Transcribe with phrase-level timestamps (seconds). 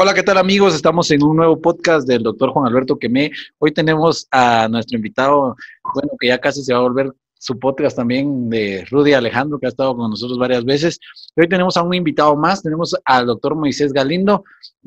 [0.00, 0.76] Hola, ¿qué tal amigos?
[0.76, 3.32] Estamos en un nuevo podcast del doctor Juan Alberto Quemé.
[3.58, 5.56] Hoy tenemos a nuestro invitado,
[5.92, 9.66] bueno, que ya casi se va a volver su podcast también de Rudy Alejandro, que
[9.66, 11.00] ha estado con nosotros varias veces.
[11.34, 14.44] Hoy tenemos a un invitado más, tenemos al doctor Moisés Galindo,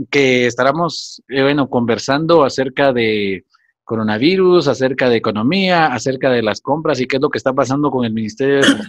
[0.10, 3.44] que estaremos, eh, bueno, conversando acerca de
[3.84, 7.92] coronavirus, acerca de economía, acerca de las compras y qué es lo que está pasando
[7.92, 8.86] con el Ministerio de Salud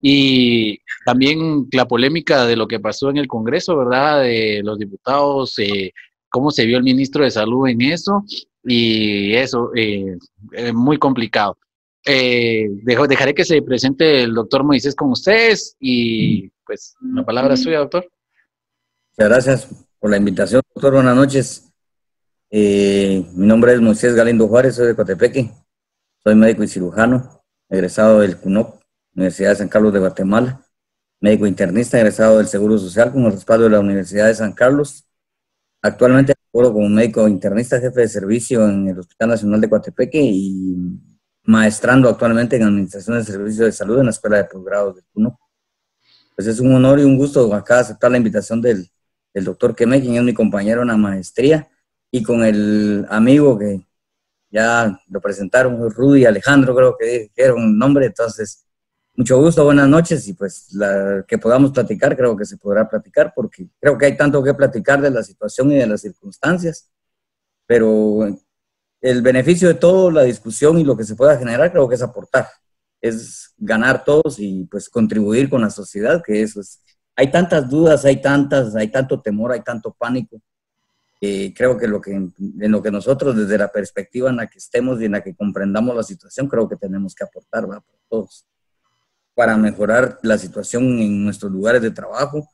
[0.00, 4.22] y también la polémica de lo que pasó en el Congreso, ¿verdad?
[4.22, 5.92] De los diputados, eh,
[6.28, 8.24] cómo se vio el ministro de Salud en eso
[8.64, 10.16] y eso, eh,
[10.72, 11.58] muy complicado.
[12.06, 17.62] Eh, dejaré que se presente el doctor Moisés con ustedes y pues la palabra es
[17.62, 18.08] suya, doctor.
[19.10, 20.94] Muchas gracias por la invitación, doctor.
[20.94, 21.70] Buenas noches.
[22.50, 25.52] Eh, mi nombre es Moisés Galindo Juárez, soy de Cotepeque,
[26.24, 28.79] soy médico y cirujano, egresado del CUNOC
[29.14, 30.64] Universidad de San Carlos de Guatemala,
[31.20, 35.06] médico internista egresado del Seguro Social con el respaldo de la Universidad de San Carlos.
[35.82, 40.76] Actualmente trabajo como médico internista, jefe de servicio en el Hospital Nacional de Coatepeque y
[41.44, 45.38] maestrando actualmente en Administración de Servicios de Salud en la Escuela de Posgrado de CUNO.
[46.34, 48.90] Pues es un honor y un gusto acá aceptar la invitación del,
[49.34, 51.68] del doctor Keme, quien es mi compañero en la maestría,
[52.10, 53.86] y con el amigo que
[54.50, 58.66] ya lo presentaron, Rudy Alejandro, creo que era un nombre, entonces
[59.20, 63.34] mucho gusto, buenas noches y pues la que podamos platicar, creo que se podrá platicar
[63.36, 66.88] porque creo que hay tanto que platicar de la situación y de las circunstancias,
[67.66, 68.34] pero
[69.02, 72.02] el beneficio de todo, la discusión y lo que se pueda generar, creo que es
[72.02, 72.48] aportar,
[72.98, 76.80] es ganar todos y pues contribuir con la sociedad, que eso es,
[77.14, 80.40] hay tantas dudas, hay tantas, hay tanto temor, hay tanto pánico.
[81.20, 82.32] creo que, lo que en
[82.72, 85.94] lo que nosotros desde la perspectiva en la que estemos y en la que comprendamos
[85.94, 87.82] la situación, creo que tenemos que aportar, ¿verdad?
[87.82, 88.46] Por todos
[89.40, 92.46] para mejorar la situación en nuestros lugares de trabajo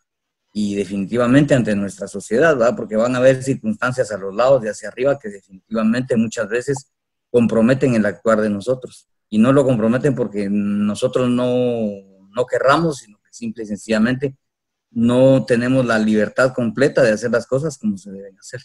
[0.52, 2.76] y definitivamente ante nuestra sociedad, ¿verdad?
[2.76, 6.92] Porque van a haber circunstancias a los lados de hacia arriba que definitivamente muchas veces
[7.28, 9.08] comprometen el actuar de nosotros.
[9.28, 11.88] Y no lo comprometen porque nosotros no,
[12.30, 14.36] no querramos, sino que simple y sencillamente
[14.92, 18.60] no tenemos la libertad completa de hacer las cosas como se deben hacer.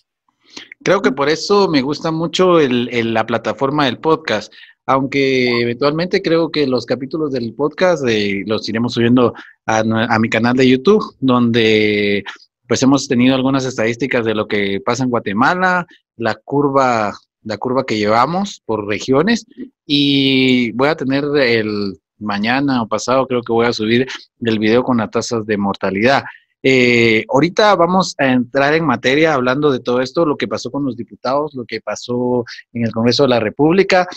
[0.84, 4.52] Creo que por eso me gusta mucho el, la plataforma del podcast,
[4.86, 9.34] aunque eventualmente creo que los capítulos del podcast eh, los iremos subiendo
[9.66, 9.84] a,
[10.20, 12.24] mi canal de YouTube, donde
[12.68, 15.86] pues hemos tenido algunas estadísticas de lo que pasa en Guatemala,
[16.16, 17.14] la curva,
[17.44, 19.46] la curva que llevamos por regiones,
[19.86, 24.08] y voy a tener el mañana o pasado, creo que voy a subir
[24.42, 26.24] el video con las tasas de mortalidad.
[26.64, 30.86] Eh, ahorita vamos a entrar en materia hablando de todo esto, lo que pasó con
[30.86, 34.08] los diputados, lo que pasó en el Congreso de la República.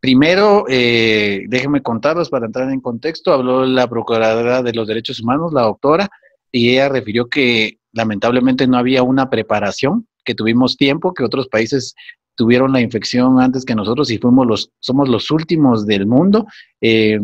[0.00, 3.32] Primero, eh, déjenme contarlos para entrar en contexto.
[3.32, 6.08] Habló la Procuradora de los Derechos Humanos, la doctora,
[6.50, 11.94] y ella refirió que lamentablemente no había una preparación, que tuvimos tiempo, que otros países
[12.34, 16.46] tuvieron la infección antes que nosotros y fuimos los, somos los últimos del mundo,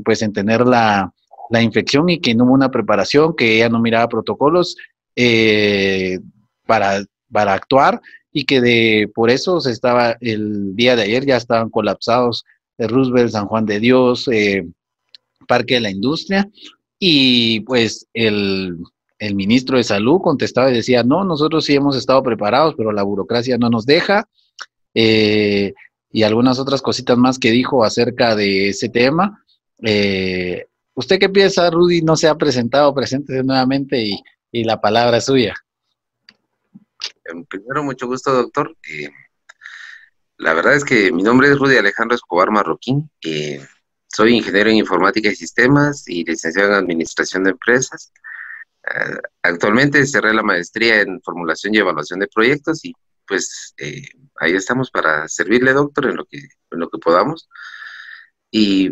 [0.05, 1.13] pues en tener la,
[1.51, 4.77] la, infección y que no hubo una preparación, que ella no miraba protocolos
[5.17, 6.19] eh,
[6.67, 8.01] para, para actuar
[8.33, 12.45] y que de por eso se estaba el día de ayer ya estaban colapsados
[12.87, 14.67] Roosevelt, San Juan de Dios, eh,
[15.49, 16.49] Parque de la Industria,
[16.99, 18.79] y pues el,
[19.35, 23.59] ministro de Salud contestaba y decía, no, nosotros sí hemos estado preparados, pero la burocracia
[23.59, 24.29] no nos deja,
[24.95, 25.75] eh,
[26.13, 29.45] y algunas otras cositas más que dijo acerca de ese tema.
[29.83, 30.67] Eh,
[30.99, 32.03] ¿Usted qué piensa, Rudy?
[32.03, 34.21] No se ha presentado, preséntese nuevamente y,
[34.51, 35.55] y la palabra es suya.
[37.49, 38.77] Primero, mucho gusto, doctor.
[40.39, 43.09] La verdad es que mi nombre es Rudy Alejandro Escobar Marroquín.
[43.25, 43.65] Eh,
[44.09, 48.13] soy ingeniero en informática y sistemas y licenciado en administración de empresas.
[48.83, 52.93] Eh, actualmente cerré la maestría en formulación y evaluación de proyectos y
[53.25, 54.03] pues eh,
[54.41, 57.49] ahí estamos para servirle, doctor, en lo que, en lo que podamos.
[58.51, 58.91] Y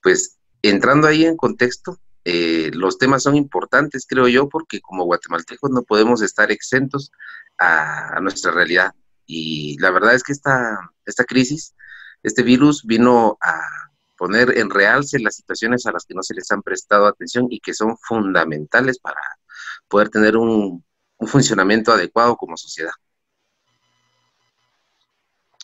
[0.00, 5.82] pues entrando ahí en contexto, los temas son importantes, creo yo, porque como guatemaltecos no
[5.82, 7.10] podemos estar exentos
[7.58, 8.92] a nuestra realidad.
[9.32, 11.76] Y la verdad es que esta, esta crisis,
[12.24, 13.60] este virus vino a
[14.18, 17.60] poner en realce las situaciones a las que no se les han prestado atención y
[17.60, 19.20] que son fundamentales para
[19.86, 20.84] poder tener un,
[21.20, 22.92] funcionamiento adecuado como sociedad.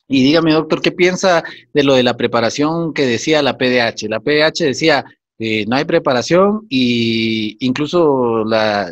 [0.09, 1.43] Y dígame, doctor, ¿qué piensa
[1.73, 4.09] de lo de la preparación que decía la PDH?
[4.09, 5.05] La PDH decía,
[5.39, 8.91] eh, no hay preparación y incluso la,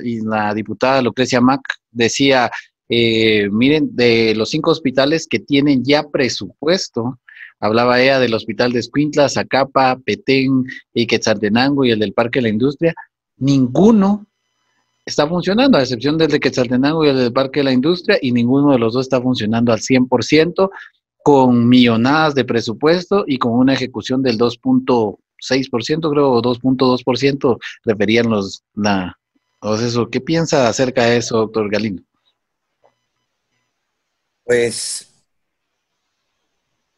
[0.55, 2.51] diputada Lucrecia Mac decía,
[2.89, 7.21] eh, miren, de los cinco hospitales que tienen ya presupuesto,
[7.61, 12.45] hablaba ella del hospital de Escuintla, Zacapa, Petén y Quetzaltenango y el del Parque de
[12.45, 12.95] la Industria,
[13.39, 14.27] ninguno
[15.07, 18.33] está funcionando, a excepción del de Quetzaltenango y el del Parque de la Industria, y
[18.33, 20.71] ninguno de los dos está funcionando al 100%,
[21.25, 28.63] con millonadas de presupuesto y con una ejecución del 2.6%, creo, o 2.2%, referían los,
[28.75, 29.17] la,
[29.81, 32.03] eso, ¿qué piensa acerca de eso, doctor Galino?
[34.45, 35.11] Pues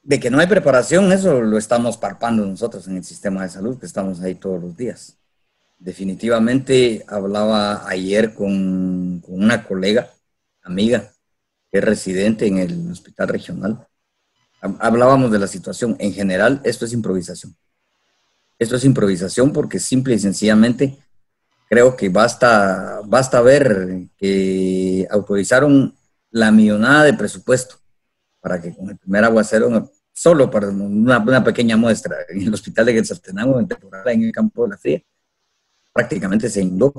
[0.02, 3.78] de que no hay preparación, eso lo estamos parpando nosotros en el sistema de salud,
[3.78, 5.19] que estamos ahí todos los días.
[5.78, 10.11] Definitivamente hablaba ayer con, una colega,
[10.64, 11.12] amiga,
[11.70, 13.87] que es residente en el hospital regional.
[14.79, 15.97] Hablábamos de la situación.
[15.99, 17.57] En general, esto es improvisación.
[18.59, 20.99] Esto es improvisación porque simple y sencillamente
[21.69, 25.95] creo que basta, basta ver que autorizaron
[26.31, 27.77] la millonada de presupuesto
[28.41, 32.95] para que con el primer aguacero, solo para una, pequeña muestra, en el hospital de
[32.95, 35.03] Quetzaltenango, en temporada en el campo de la fría,
[35.93, 36.95] prácticamente se inundó.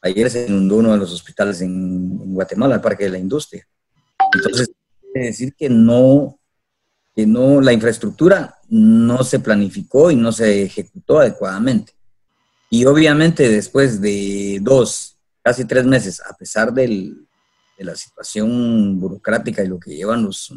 [0.00, 3.66] Ayer se inundó uno de los hospitales en, Guatemala, el Parque de la Industria.
[4.32, 4.70] Entonces,
[5.12, 6.38] decir que no,
[7.16, 11.94] que no, la infraestructura no se planificó y no se ejecutó adecuadamente.
[12.68, 17.26] Y obviamente después de dos, casi tres meses, a pesar del,
[17.78, 20.52] de la situación burocrática y lo que llevan los,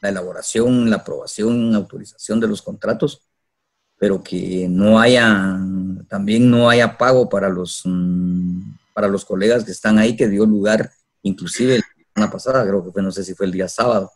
[0.00, 3.20] la elaboración, la aprobación, autorización de los contratos,
[3.98, 5.58] pero que no haya,
[6.08, 7.82] también no haya pago para los,
[8.94, 10.90] para los colegas que están ahí, que dio lugar,
[11.20, 11.84] inclusive la
[12.14, 14.12] semana pasada, creo que fue, no sé si fue el día sábado,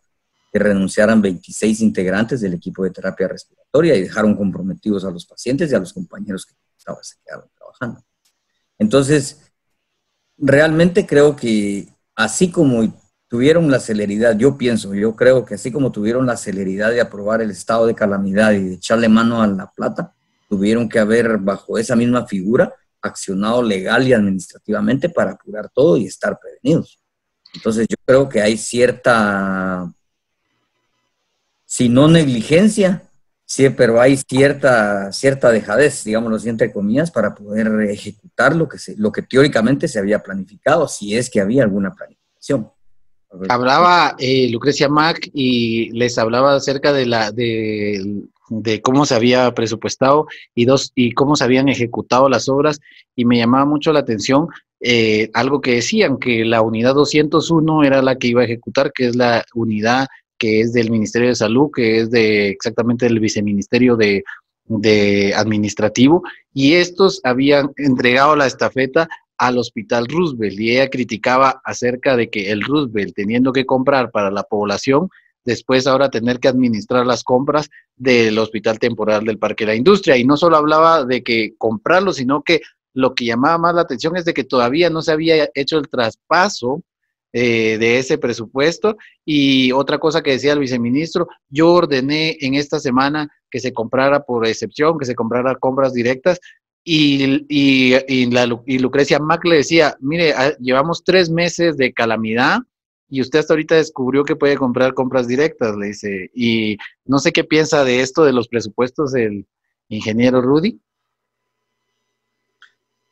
[0.52, 5.70] que renunciaran 26 integrantes del equipo de terapia respiratoria y dejaron comprometidos a los pacientes
[5.70, 6.54] y a los compañeros que
[7.02, 8.04] se quedaron trabajando.
[8.78, 9.52] Entonces,
[10.36, 12.92] realmente creo que así como
[13.28, 17.40] tuvieron la celeridad, yo pienso, yo creo que así como tuvieron la celeridad de aprobar
[17.42, 20.14] el estado de calamidad y de echarle mano a la plata,
[20.48, 26.06] tuvieron que haber bajo esa misma figura accionado legal y administrativamente para apurar todo y
[26.06, 27.00] estar prevenidos.
[27.54, 29.92] Entonces yo creo que hay cierta,
[31.70, 33.04] si no negligencia,
[33.44, 38.78] Sí, pero hay cierta, cierta dejadez, digámoslo así, entre comillas, para poder ejecutar lo que,
[38.78, 42.70] se, lo que teóricamente se había planificado, si es que había alguna planificación.
[43.48, 48.22] Hablaba eh, Lucrecia Mac y les hablaba acerca de, la, de,
[48.82, 52.78] cómo se había presupuestado y, dos, y cómo se habían ejecutado las obras
[53.16, 54.46] y me llamaba mucho la atención
[54.78, 59.08] eh, algo que decían, que la unidad 201 era la que iba a ejecutar, que
[59.08, 60.06] es la unidad
[60.40, 64.24] que es del Ministerio de Salud, que es de exactamente del Viceministerio de,
[65.36, 66.22] Administrativo,
[66.54, 72.50] y estos habían entregado la estafeta al Hospital Roosevelt y ella criticaba acerca de que
[72.52, 75.08] el Roosevelt, teniendo que comprar para la población,
[75.44, 80.16] después ahora tener que administrar las compras del Hospital Temporal del Parque de la Industria.
[80.16, 82.60] Y no solo hablaba de que comprarlo, sino que
[82.94, 85.88] lo que llamaba más la atención es de que todavía no se había hecho el
[85.88, 86.82] traspaso
[87.32, 88.96] eh, de ese presupuesto.
[89.24, 94.24] Y otra cosa que decía el viceministro, yo ordené en esta semana que se comprara
[94.24, 96.40] por excepción, que se comprara compras directas.
[96.82, 102.60] Y, y, la, y Lucrecia Mac le decía, mire, ah, llevamos tres meses de calamidad
[103.10, 106.30] y usted hasta ahorita descubrió que puede comprar compras directas, le dice.
[106.32, 109.46] Y no sé qué piensa de esto de los presupuestos el
[109.88, 110.80] ingeniero Rudy.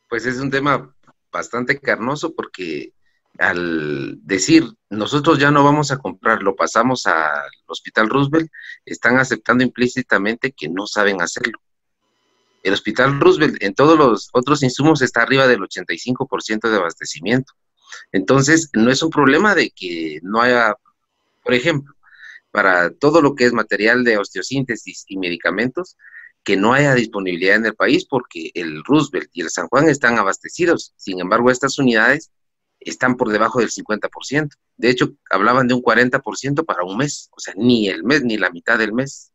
[0.09, 0.95] Pues es un tema
[1.31, 2.93] bastante carnoso porque
[3.39, 8.51] al decir nosotros ya no vamos a comprar, lo pasamos al Hospital Roosevelt,
[8.85, 11.59] están aceptando implícitamente que no saben hacerlo.
[12.63, 17.53] El Hospital Roosevelt en todos los otros insumos está arriba del 85% de abastecimiento.
[18.11, 20.75] Entonces, no es un problema de que no haya,
[21.43, 21.95] por ejemplo,
[22.51, 25.95] para todo lo que es material de osteosíntesis y medicamentos,
[26.43, 30.17] que no haya disponibilidad en el país porque el Roosevelt y el San Juan están
[30.17, 30.93] abastecidos.
[30.97, 32.31] Sin embargo, estas unidades
[32.79, 34.49] están por debajo del 50%.
[34.77, 38.37] De hecho, hablaban de un 40% para un mes, o sea, ni el mes ni
[38.37, 39.31] la mitad del mes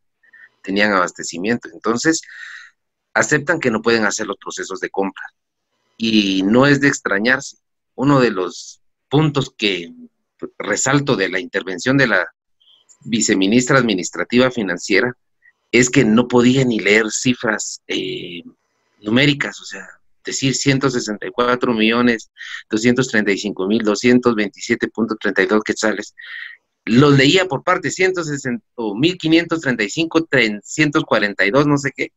[0.61, 1.69] tenían abastecimiento.
[1.71, 2.21] Entonces,
[3.13, 5.25] aceptan que no pueden hacer los procesos de compra.
[5.97, 7.57] Y no es de extrañarse.
[7.95, 9.93] Uno de los puntos que
[10.57, 12.27] resalto de la intervención de la
[13.05, 15.15] viceministra administrativa financiera
[15.71, 18.43] es que no podía ni leer cifras eh,
[19.01, 19.87] numéricas, o sea,
[20.25, 22.31] decir 164 millones
[22.69, 26.15] 235 mil 227.32 quetzales.
[26.85, 32.11] Los leía por parte 160 1535 342 no sé qué.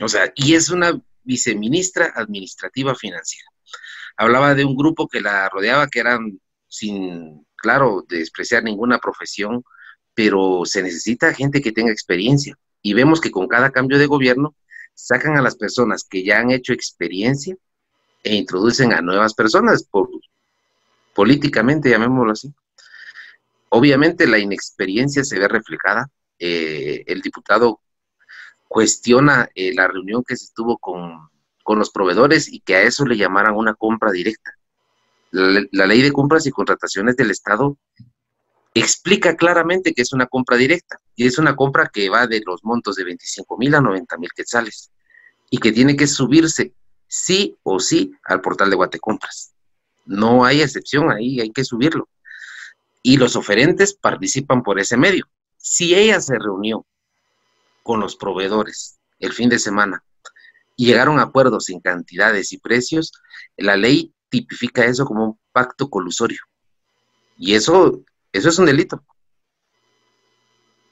[0.00, 3.48] O sea, y es una viceministra administrativa financiera.
[4.16, 9.62] Hablaba de un grupo que la rodeaba que eran sin, claro, despreciar ninguna profesión,
[10.14, 12.56] pero se necesita gente que tenga experiencia.
[12.82, 14.54] Y vemos que con cada cambio de gobierno
[14.94, 17.56] sacan a las personas que ya han hecho experiencia
[18.22, 19.88] e introducen a nuevas personas,
[21.14, 22.52] políticamente, llamémoslo así.
[23.68, 26.08] Obviamente la inexperiencia se ve reflejada.
[26.38, 27.80] Eh, el diputado
[28.68, 31.30] cuestiona eh, la reunión que se estuvo con,
[31.66, 34.52] los proveedores y que a eso le llamaran una compra directa.
[35.30, 37.78] La, ley de compras y contrataciones del Estado
[38.74, 42.64] explica claramente que es una compra directa y es una compra que va de los
[42.64, 44.90] montos de 25 mil a 90 mil quetzales
[45.50, 46.74] y que tiene que subirse
[47.06, 49.52] sí o sí al portal de Guatecompras.
[50.06, 52.08] No hay excepción ahí, hay que subirlo.
[53.02, 55.28] Y los oferentes participan por ese medio.
[55.58, 56.86] Si ella se reunió
[57.82, 60.02] con los proveedores el fin de semana
[60.76, 63.12] y llegaron a acuerdos en cantidades y precios,
[63.56, 66.40] la ley tipifica eso como un pacto colusorio.
[67.36, 68.02] Y eso,
[68.32, 69.04] eso es un delito.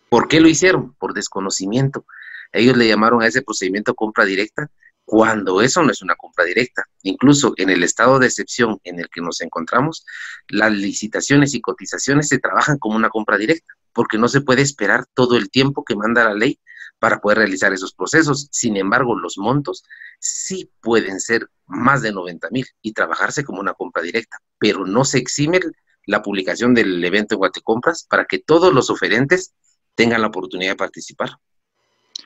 [0.09, 0.95] ¿Por qué lo hicieron?
[0.95, 2.05] Por desconocimiento.
[2.53, 4.71] Ellos le llamaron a ese procedimiento compra directa
[5.05, 6.85] cuando eso no es una compra directa.
[7.03, 10.05] Incluso en el estado de excepción en el que nos encontramos,
[10.49, 15.07] las licitaciones y cotizaciones se trabajan como una compra directa, porque no se puede esperar
[15.15, 16.61] todo el tiempo que manda la ley
[17.01, 18.49] para poder realizar esos procesos.
[18.53, 19.85] Sin embargo, los montos
[20.21, 25.05] sí pueden ser más de 90 mil y trabajarse como una compra directa, pero no
[25.05, 25.61] se exime
[26.11, 29.55] la publicación del evento en Guatecompras para que todos los oferentes
[29.95, 31.31] tengan la oportunidad de participar.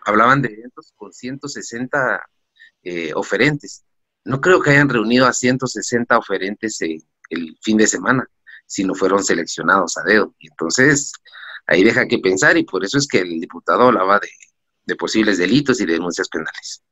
[0.07, 2.27] Hablaban de eventos con 160
[2.83, 3.85] eh, oferentes.
[4.25, 8.27] No creo que hayan reunido a 160 oferentes el fin de semana,
[8.67, 10.35] sino fueron seleccionados a dedo.
[10.39, 11.13] Y entonces,
[11.67, 15.79] ahí deja que pensar y por eso es que el diputado hablaba de, posibles delitos
[15.83, 16.83] y de denuncias penales.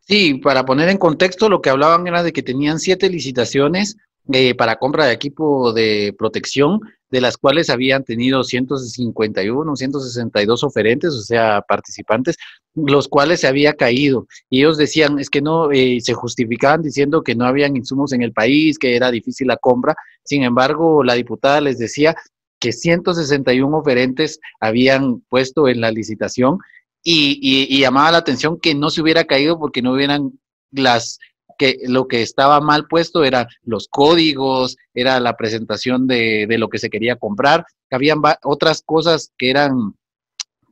[0.00, 3.96] Sí, para poner en contexto, lo que hablaban era de que tenían siete licitaciones
[4.32, 11.12] eh, para compra de equipo de protección, de las cuales habían tenido 151, 162 oferentes,
[11.14, 12.36] o sea, participantes,
[12.74, 14.26] los cuales se había caído.
[14.48, 18.22] Y ellos decían, es que no, eh, se justificaban diciendo que no habían insumos en
[18.22, 19.96] el país, que era difícil la compra.
[20.24, 22.14] Sin embargo, la diputada les decía
[22.60, 26.58] que 161 oferentes habían puesto en la licitación
[27.02, 30.38] y, llamaba la atención que no se hubiera caído porque no hubieran
[30.70, 31.18] las
[31.60, 36.70] que lo que estaba mal puesto eran los códigos, era la presentación de, de lo
[36.70, 39.94] que se quería comprar, habían otras cosas que eran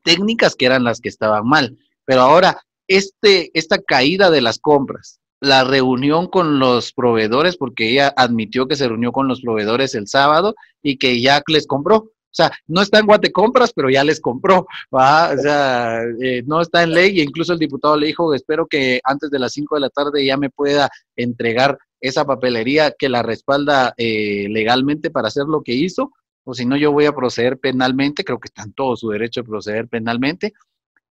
[0.02, 1.76] técnicas que eran las que estaban mal.
[2.07, 8.14] Pero ahora, este, esta caída de las compras, la reunión con los proveedores, porque ella
[8.16, 12.12] admitió que se reunió con los proveedores el sábado y que ya les compró.
[12.31, 15.33] O sea, no está en Guatecompras, pero ya les compró, ¿va?
[15.33, 19.01] O sea, eh, no está en ley e incluso el diputado le dijo, espero que
[19.03, 23.23] antes de las 5 de la tarde ya me pueda entregar esa papelería que la
[23.23, 26.13] respalda eh, legalmente para hacer lo que hizo,
[26.45, 29.41] o si no yo voy a proceder penalmente, creo que está en todo su derecho
[29.41, 30.53] de proceder penalmente,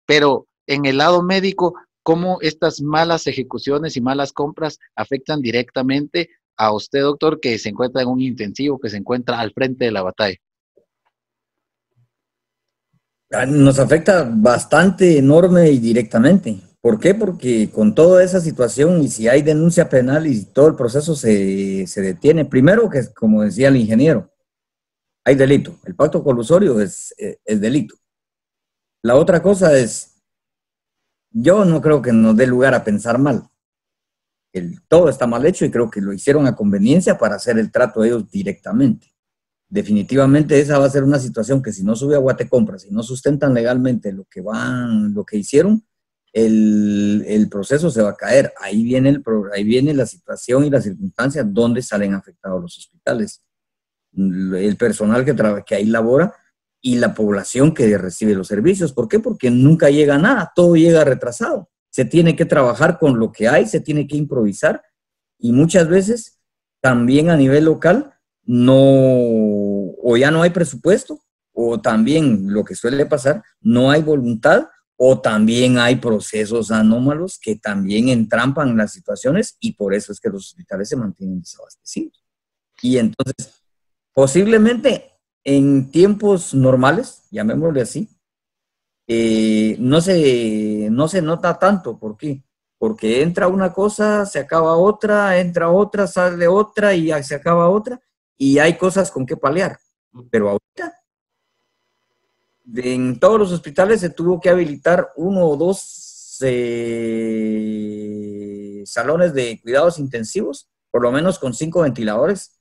[0.05, 6.73] pero en el lado médico cómo estas malas ejecuciones y malas compras afectan directamente a
[6.73, 10.01] usted, doctor, que se encuentra en un intensivo, que se encuentra al frente de la
[10.01, 10.37] batalla.
[13.31, 16.59] Ah, nos afecta bastante, enorme y directamente.
[16.81, 17.13] ¿Por qué?
[17.13, 21.85] Porque con toda esa situación y si hay denuncia penal y todo el proceso se,
[21.95, 24.31] detiene, primero que, como decía el ingeniero,
[25.23, 25.77] hay delito.
[25.85, 27.95] El pacto colusorio es, es delito.
[29.03, 30.23] La otra cosa es,
[31.31, 33.47] yo no creo que nos dé lugar a pensar mal.
[34.51, 37.71] El, todo está mal hecho y creo que lo hicieron a conveniencia para hacer el
[37.71, 39.13] trato de ellos directamente.
[39.69, 43.03] Definitivamente esa va a ser una situación que si no sube a Guatecompra, si no
[43.03, 45.85] sustentan legalmente lo que van, lo que hicieron,
[46.33, 48.51] el, proceso se va a caer.
[48.59, 49.23] Ahí viene, el,
[49.53, 53.43] ahí viene la situación y las circunstancias donde salen afectados los hospitales.
[54.11, 55.35] El personal que,
[55.65, 56.33] que ahí labora
[56.81, 58.93] y la población que recibe los servicios.
[58.93, 59.19] ¿Por qué?
[59.19, 61.69] Porque nunca llega nada, todo llega retrasado.
[61.91, 64.81] Se tiene que trabajar con lo que hay, se tiene que improvisar
[65.37, 66.39] y muchas veces
[66.81, 68.13] también a nivel local
[68.51, 71.21] no, o ya no hay presupuesto,
[71.53, 77.57] o también lo que suele pasar, no hay voluntad, o también hay procesos anómalos que
[77.57, 82.23] también entrampan las situaciones y por eso es que los hospitales se mantienen desabastecidos.
[82.81, 83.61] Y entonces,
[84.13, 85.11] posiblemente
[85.43, 88.09] en tiempos normales, llamémosle así,
[89.07, 91.99] eh, no, se, no se nota tanto.
[91.99, 92.43] ¿Por qué?
[92.79, 98.01] Porque entra una cosa, se acaba otra, entra otra, sale otra y se acaba otra,
[98.39, 99.77] y hay cosas con que paliar.
[100.31, 100.95] Pero ahorita,
[102.75, 108.01] en todos los hospitales se tuvo que habilitar uno o dos eh,
[108.85, 112.59] salones de cuidados intensivos, por lo menos con cinco ventiladores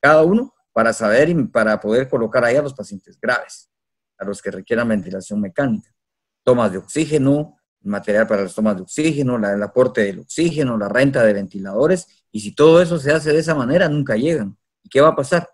[0.00, 3.70] cada uno, para saber y para poder colocar ahí a los pacientes graves,
[4.18, 5.94] a los que requieran ventilación mecánica,
[6.42, 11.22] tomas de oxígeno, material para las tomas de oxígeno, el aporte del oxígeno, la renta
[11.22, 14.56] de ventiladores, y si todo eso se hace de esa manera, nunca llegan.
[14.82, 15.48] ¿Y qué va a pasar?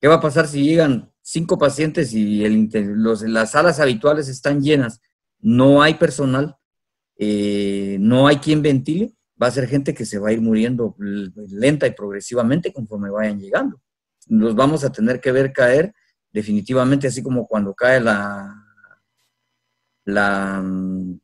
[0.00, 5.00] ¿Qué va a pasar si llegan cinco pacientes y las salas habituales están llenas?
[5.40, 6.56] No hay personal,
[7.16, 10.94] eh, no hay quien ventile, va a ser gente que se va a ir muriendo
[10.98, 13.80] lenta y progresivamente conforme vayan llegando.
[14.28, 15.92] Los vamos a tener que ver caer
[16.32, 18.54] definitivamente, así como cuando cae la,
[20.04, 21.20] la mm,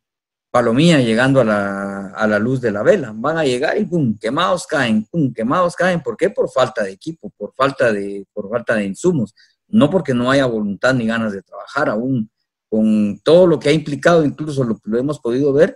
[0.55, 3.13] palomía llegando a la, a la, luz de la vela.
[3.13, 6.01] Van a llegar y pum, quemados caen, pum, quemados caen.
[6.01, 6.31] ¿Por qué?
[6.31, 9.35] Por falta de equipo, por falta de, por falta de insumos.
[9.67, 12.31] No porque no haya voluntad ni ganas de trabajar aún
[12.71, 15.75] con todo lo que ha implicado, incluso lo, lo hemos podido ver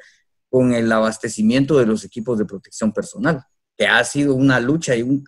[0.49, 3.43] con el abastecimiento de los equipos de protección personal,
[3.77, 5.25] que ha sido una lucha y un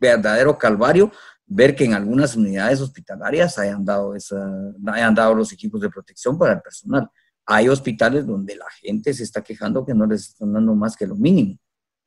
[0.00, 1.12] verdadero calvario
[1.46, 4.44] ver que en algunas unidades hospitalarias hayan dado, esa,
[4.92, 7.08] hayan dado los equipos de protección para el personal.
[7.46, 11.06] Hay hospitales donde la gente se está quejando que no les están dando más que
[11.06, 11.56] lo mínimo.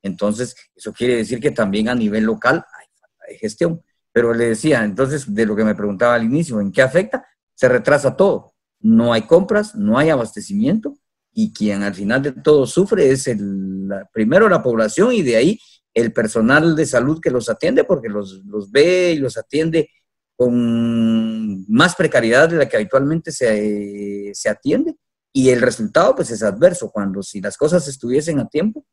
[0.01, 3.81] Entonces, eso quiere decir que también a nivel local hay falta de gestión.
[4.11, 7.25] Pero le decía, entonces, de lo que me preguntaba al inicio, ¿en qué afecta?
[7.55, 10.97] Se retrasa todo no hay compras, no hay abastecimiento
[11.31, 15.59] y quien al final de todo sufre es el, primero la población y de ahí
[15.93, 19.89] el personal de salud que los atiende porque los, ve y los atiende
[20.35, 24.95] con más precariedad de la que habitualmente se, se atiende
[25.33, 28.85] y el resultado pues es adverso cuando si las cosas estuviesen a tiempo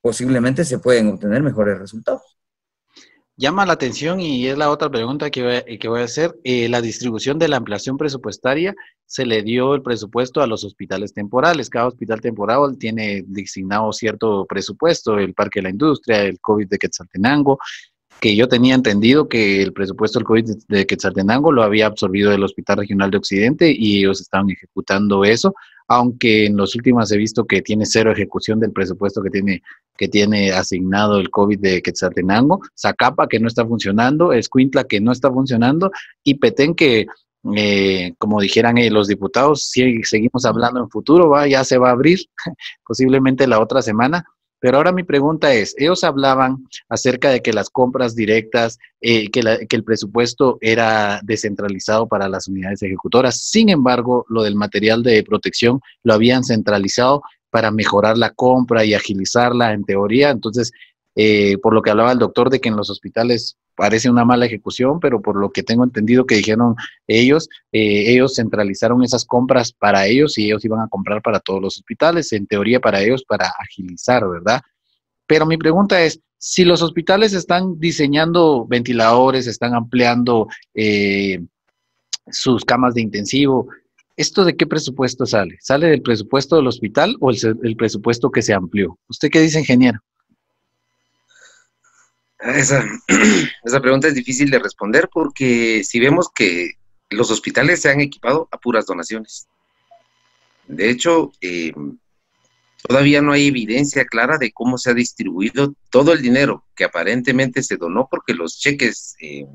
[0.00, 2.36] posiblemente se pueden obtener mejores resultados
[3.36, 6.34] llama la atención y es la otra pregunta que voy, que voy a hacer.
[6.44, 8.74] Eh, la distribución de la ampliación presupuestaria
[9.04, 11.70] se le dio el presupuesto a los hospitales temporales.
[11.70, 16.78] Cada hospital temporal tiene designado cierto presupuesto, el Parque de la Industria, el COVID de
[16.78, 17.58] Quetzaltenango,
[18.20, 22.42] que yo tenía entendido que el presupuesto del COVID de Quetzaltenango lo había absorbido el
[22.42, 25.54] Hospital Regional de Occidente y ellos estaban ejecutando eso
[25.88, 29.62] aunque en los últimos he visto que tiene cero ejecución del presupuesto que tiene,
[29.96, 35.12] que tiene asignado el COVID de Quetzaltenango, Zacapa que no está funcionando, Escuintla que no
[35.12, 35.90] está funcionando
[36.24, 37.06] y Petén que,
[37.54, 41.92] eh, como dijeran los diputados, si seguimos hablando en futuro, va, ya se va a
[41.92, 42.20] abrir
[42.84, 44.24] posiblemente la otra semana,
[44.58, 49.40] pero ahora mi pregunta es, ellos hablaban acerca de que las compras directas, eh, que,
[49.68, 53.40] el presupuesto era descentralizado para las unidades ejecutoras.
[53.40, 58.94] Sin embargo, lo del material de protección lo habían centralizado para mejorar la compra y
[58.94, 60.30] agilizarla en teoría.
[60.30, 60.72] Entonces,
[61.14, 64.46] eh, por lo que hablaba el doctor de que en los hospitales parece una mala
[64.46, 66.74] ejecución, pero por lo que tengo entendido que dijeron
[67.06, 71.62] ellos, eh, ellos centralizaron esas compras para ellos y ellos iban a comprar para todos
[71.62, 74.62] los hospitales, en teoría para ellos, para agilizar, ¿verdad?
[75.26, 81.40] Pero mi pregunta es, si los hospitales están diseñando ventiladores, están ampliando eh,
[82.30, 83.68] sus camas de intensivo,
[84.16, 85.56] ¿esto de qué presupuesto sale?
[85.60, 88.98] ¿Sale del presupuesto del hospital o el, el presupuesto que se amplió?
[89.08, 90.00] ¿Usted qué dice, ingeniero?
[92.38, 92.84] Esa,
[93.64, 96.72] esa pregunta es difícil de responder porque si vemos que
[97.10, 99.48] los hospitales se han equipado a puras donaciones.
[100.66, 101.72] De hecho, eh,
[102.82, 107.62] todavía no hay evidencia clara de cómo se ha distribuido todo el dinero que aparentemente
[107.62, 109.46] se donó porque los cheques, eh,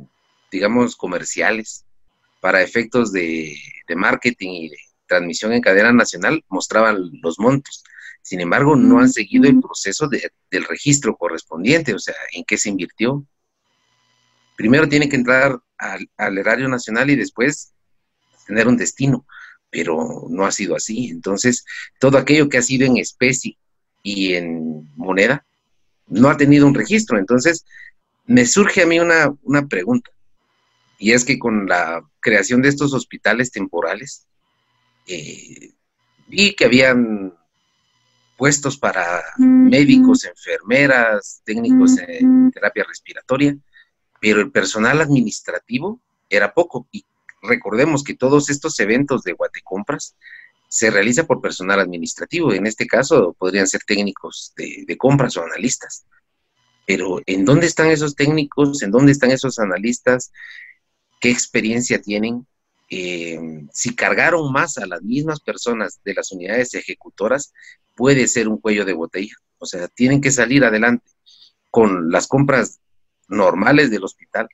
[0.52, 1.86] digamos, comerciales
[2.40, 3.56] para efectos de,
[3.88, 7.84] de marketing y de transmisión en cadena nacional mostraban los montos.
[8.22, 12.70] Sin embargo, no han seguido el proceso del registro correspondiente, o sea, en qué se
[12.70, 13.26] invirtió.
[14.56, 17.74] Primero tiene que entrar al, erario nacional y después
[18.46, 19.26] tener un destino,
[19.70, 21.10] pero no ha sido así.
[21.10, 21.66] Entonces,
[22.00, 23.58] todo aquello que ha sido en especie
[24.04, 25.46] y en moneda
[26.08, 27.18] no ha tenido un registro.
[27.18, 27.66] Entonces,
[28.28, 30.12] me surge a mí una, una pregunta,
[31.02, 34.28] y es que con la creación de estos hospitales temporales,
[35.08, 35.72] eh,
[36.28, 37.34] vi que habían
[38.42, 43.56] puestos para médicos, enfermeras, técnicos en terapia respiratoria,
[44.20, 46.88] pero el personal administrativo era poco.
[46.92, 47.06] Y
[47.44, 50.16] recordemos que todos estos eventos de Guatecompras
[50.68, 52.52] se realiza por personal administrativo.
[52.52, 56.08] En este caso podrían ser técnicos de, de compras o analistas.
[56.88, 58.82] Pero ¿en dónde están esos técnicos?
[58.82, 60.32] ¿En dónde están esos analistas?
[61.20, 62.48] ¿Qué experiencia tienen?
[62.94, 63.40] Eh,
[63.72, 67.54] si cargaron más a las mismas personas de las unidades ejecutoras,
[67.96, 69.34] puede ser un cuello de botella.
[69.58, 71.10] O sea, tienen que salir adelante
[71.70, 72.82] con las compras
[73.30, 74.50] normales del hospital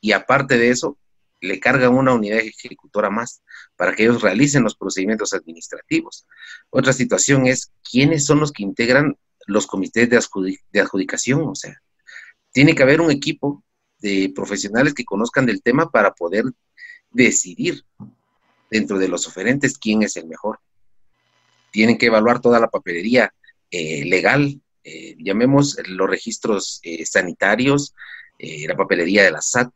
[0.00, 0.98] y aparte de eso,
[1.40, 3.42] le cargan una unidad ejecutora más
[3.76, 6.26] para que ellos realicen los procedimientos administrativos.
[6.70, 11.42] Otra situación es quiénes son los que integran los comités de, adjudicación.
[11.42, 11.82] O sea,
[12.50, 13.62] tiene que haber un equipo
[13.98, 16.44] de profesionales que conozcan del tema para poder
[17.14, 17.84] decidir
[18.70, 20.58] dentro de los oferentes quién es el mejor.
[21.70, 23.34] tienen que evaluar toda la papelería
[23.70, 27.94] eh, legal, eh, llamemos los registros sanitarios,
[28.38, 29.72] la papelería de la SAT,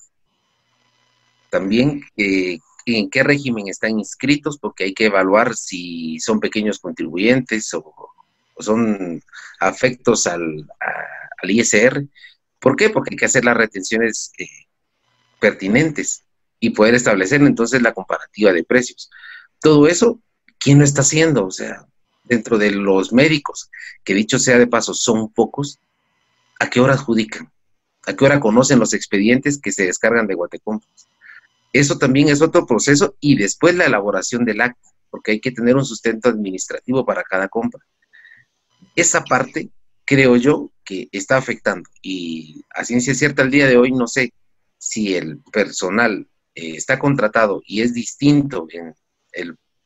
[1.48, 8.10] también en qué régimen están inscritos, porque hay que evaluar si son pequeños contribuyentes o,
[8.58, 9.22] son
[9.60, 10.68] afectos al,
[11.40, 12.04] al, ISR.
[12.58, 12.90] ¿Por qué?
[12.90, 14.32] Porque hay que hacer las retenciones
[15.40, 16.24] pertinentes
[16.60, 19.10] y poder establecer entonces la comparativa de precios.
[19.60, 20.20] Todo eso,
[20.58, 21.46] ¿quién lo está haciendo?
[21.46, 21.86] O sea,
[22.24, 23.70] dentro de los médicos,
[24.04, 25.78] que dicho sea de paso, son pocos,
[26.60, 27.50] ¿a qué hora adjudican?
[28.06, 31.08] ¿A qué hora conocen los expedientes que se descargan de Guatecompras?
[31.72, 35.76] Eso también es otro proceso y después la elaboración del acta, porque hay que tener
[35.76, 37.84] un sustento administrativo para cada compra.
[38.94, 39.70] Esa parte
[40.04, 44.32] creo yo que está afectando y a ciencia cierta al día de hoy no sé
[44.78, 46.26] si el personal
[46.58, 48.92] eh, está contratado y es distinto en,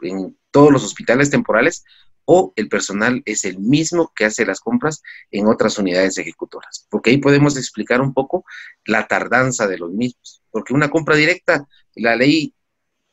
[0.01, 1.85] en todos los hospitales temporales
[2.25, 6.87] o el personal es el mismo que hace las compras en otras unidades ejecutoras.
[6.89, 8.47] Porque ahí podemos explicar un poco
[8.87, 10.43] la tardanza de los mismos.
[10.51, 12.55] Porque una compra directa, la ley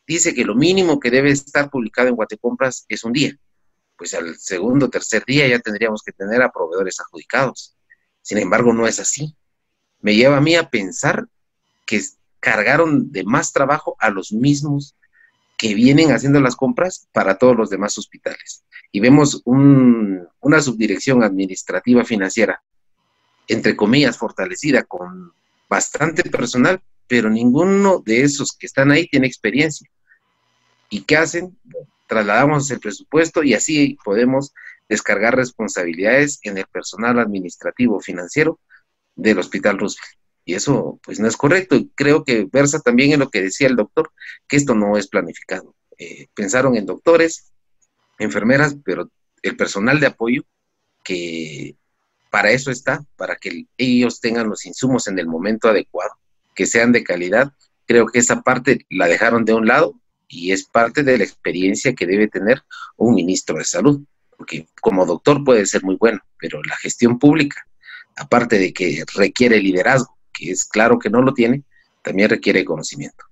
[0.07, 3.37] dice que lo mínimo que debe estar publicado en Guatecompras es un día.
[3.97, 7.75] Pues al segundo o tercer día ya tendríamos que tener a proveedores adjudicados.
[8.21, 9.35] Sin embargo, no es así.
[9.99, 11.27] Me lleva a mí a pensar
[11.85, 12.01] que
[12.39, 14.95] cargaron de más trabajo a los mismos
[15.57, 18.63] que vienen haciendo las compras para todos los demás hospitales.
[18.91, 22.63] Y vemos una subdirección administrativa financiera,
[23.47, 25.33] entre comillas, fortalecida con
[25.69, 29.89] bastante personal, pero ninguno de esos que están ahí tiene experiencia.
[30.89, 31.57] ¿Y qué hacen?
[32.07, 34.53] Trasladamos el presupuesto y así podemos
[34.87, 38.59] descargar responsabilidades en el personal administrativo financiero
[39.15, 40.18] del Hospital Roosevelt.
[40.49, 41.75] Y eso pues no es correcto.
[41.75, 44.11] Y creo que versa también en lo que decía el doctor,
[44.47, 45.75] que esto no es planificado.
[45.95, 47.51] Eh, pensaron en doctores,
[48.17, 49.11] enfermeras, pero
[49.43, 50.41] el personal de apoyo,
[51.03, 51.75] que
[52.31, 56.15] para eso está, para que ellos tengan los insumos en el momento adecuado,
[56.55, 57.53] que sean de calidad.
[57.85, 61.93] Creo que esa parte la dejaron de un lado y es parte de la experiencia
[61.93, 62.63] que debe tener
[62.97, 64.01] un ministro de salud,
[64.35, 67.67] porque como doctor puede ser muy bueno, pero la gestión pública,
[68.15, 71.63] aparte de que requiere liderazgo, que es claro que no lo tiene,
[72.01, 73.25] también requiere conocimiento.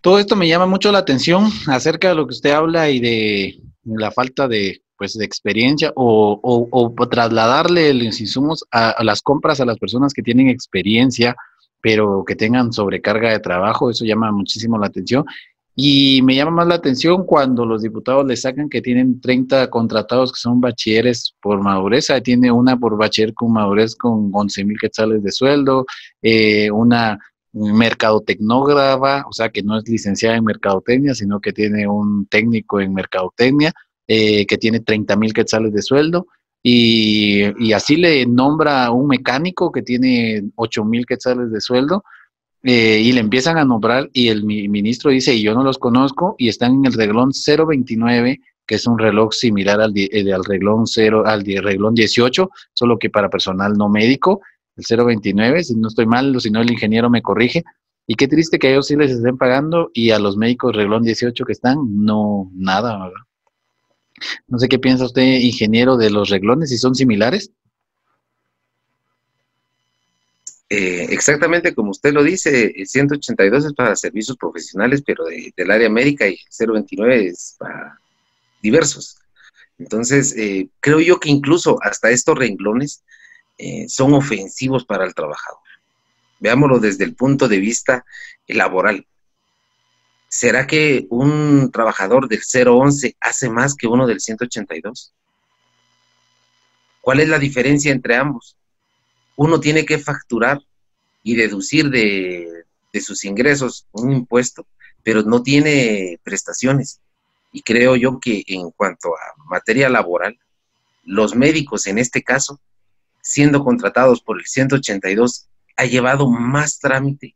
[0.00, 3.60] Todo esto me llama mucho la atención acerca de lo que usted habla y de
[3.84, 9.78] la falta de, pues, de experiencia o, trasladarle los insumos a, las compras a las
[9.78, 11.36] personas que tienen experiencia,
[11.82, 13.90] pero que tengan sobrecarga de trabajo.
[13.90, 15.26] Eso llama muchísimo la atención.
[15.82, 20.30] Y me llama más la atención cuando los diputados le sacan que tienen 30 contratados
[20.30, 22.08] que son bachilleres por madurez.
[22.22, 25.86] tiene una por bachiller con madurez con 11 mil quetzales de sueldo,
[26.20, 27.18] eh, una
[27.54, 32.92] mercadotecnógrafa, o sea, que no es licenciada en mercadotecnia, sino que tiene un técnico en
[32.92, 33.72] mercadotecnia,
[34.06, 36.26] eh, que tiene 30 mil quetzales de sueldo.
[36.62, 42.04] Y, y, así le nombra un mecánico que tiene 8 mil quetzales de sueldo
[42.62, 46.34] eh, y le empiezan a nombrar y el ministro dice, y yo no los conozco,
[46.38, 50.86] y están en el reglón 029, que es un reloj similar al, eh, al reglón
[50.86, 54.40] 0, al reglón 18, solo que para personal no médico,
[54.76, 57.64] el 029, si no estoy mal, si no el ingeniero me corrige,
[58.06, 61.02] y qué triste que a ellos sí les estén pagando y a los médicos reglón
[61.02, 63.22] 18 que están, no, nada, ¿verdad?
[64.48, 67.52] No sé qué piensa usted, ingeniero, de los reglones, si son similares.
[70.72, 75.90] Eh, exactamente como usted lo dice, el 182 es para servicios profesionales, pero del área
[75.90, 77.98] médica y el 029 es para
[78.62, 79.18] diversos.
[79.80, 83.02] Entonces, eh, creo yo que incluso hasta estos renglones
[83.58, 85.58] eh, son ofensivos para el trabajador.
[86.38, 88.04] Veámoslo desde el punto de vista
[88.46, 89.06] laboral.
[90.28, 95.12] ¿Será que un trabajador del 011 hace más que uno del 182?
[97.00, 98.56] ¿Cuál es la diferencia entre ambos?
[99.36, 100.60] Uno tiene que facturar
[101.22, 102.64] y deducir de,
[103.00, 104.66] sus ingresos un impuesto,
[105.02, 107.00] pero no tiene prestaciones.
[107.52, 110.38] Y creo yo que en cuanto a materia laboral,
[111.04, 112.60] los médicos en este caso,
[113.22, 117.34] siendo contratados por el 182, ha llevado más trámite,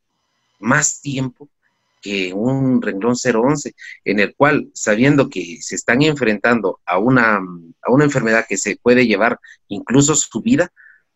[0.59, 1.48] más tiempo
[2.04, 7.90] que un renglón 011, en el cual, sabiendo que se están enfrentando a una, a
[7.90, 10.70] una enfermedad que se puede llevar incluso su vida,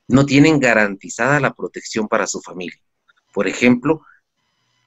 [0.09, 2.81] no tienen garantizada la protección para su familia.
[3.33, 4.01] Por ejemplo,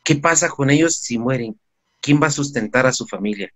[0.04, 1.60] ¿qué pasa con ellos si mueren?
[2.02, 3.54] ¿Quién va a sustentar a su familia?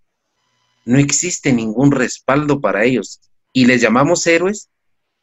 [0.84, 3.20] No existe ningún respaldo para ellos
[3.52, 4.70] y les llamamos héroes,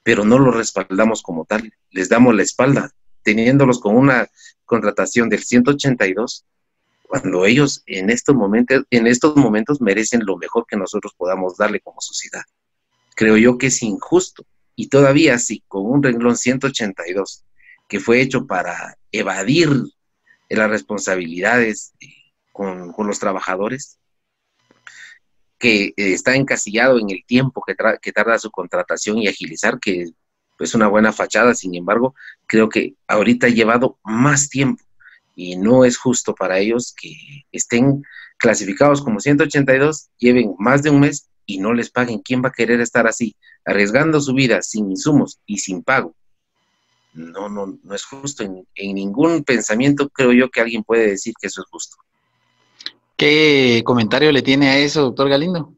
[0.04, 2.92] pero no los respaldamos como tal, les damos la espalda,
[3.24, 4.28] teniéndolos con una
[4.66, 6.46] contratación del 182
[7.08, 11.80] cuando ellos en estos momentos, en estos momentos merecen lo mejor que nosotros podamos darle
[11.80, 12.42] como sociedad.
[13.16, 17.44] Creo yo que es injusto y todavía así, con un renglón 182
[17.88, 19.70] que fue hecho para evadir
[20.50, 22.08] las responsabilidades eh,
[22.52, 24.00] con, los trabajadores,
[25.60, 30.06] que eh, está encasillado en el tiempo que, que tarda su contratación y agilizar, que
[30.60, 32.16] es una buena fachada, sin embargo,
[32.48, 34.84] creo que ahorita ha llevado más tiempo
[35.36, 37.16] y no es justo para ellos que
[37.52, 38.04] estén
[38.38, 42.20] clasificados como 182, lleven más de un mes y no les paguen.
[42.20, 46.16] ¿Quién va a querer estar así, arriesgando su vida sin insumos y sin pago?
[47.14, 48.44] No, no, no es justo.
[48.44, 51.98] En, en ningún pensamiento creo yo que alguien puede decir que eso es justo.
[53.16, 55.76] ¿Qué comentario le tiene a eso, doctor Galindo?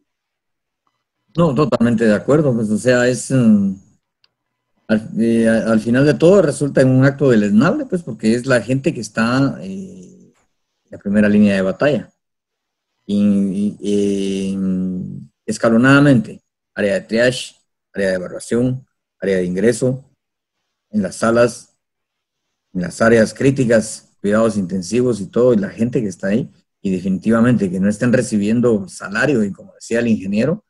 [1.36, 2.54] No, totalmente de acuerdo.
[2.54, 3.76] Pues, o sea, es, mm,
[5.20, 8.94] eh, al, final de todo resulta en un acto deleznable, pues porque es la gente
[8.94, 12.12] que está eh, en la primera línea de batalla.
[13.06, 14.56] Y,
[15.46, 16.42] escalonadamente,
[16.74, 17.56] área de triage,
[17.94, 18.86] área de evaluación,
[19.20, 20.04] área de ingreso,
[20.90, 21.76] en las salas,
[22.74, 26.92] en las áreas críticas, cuidados intensivos y todo, y la gente que está ahí, y
[26.92, 30.64] definitivamente que no estén recibiendo salario, y como decía el ingeniero,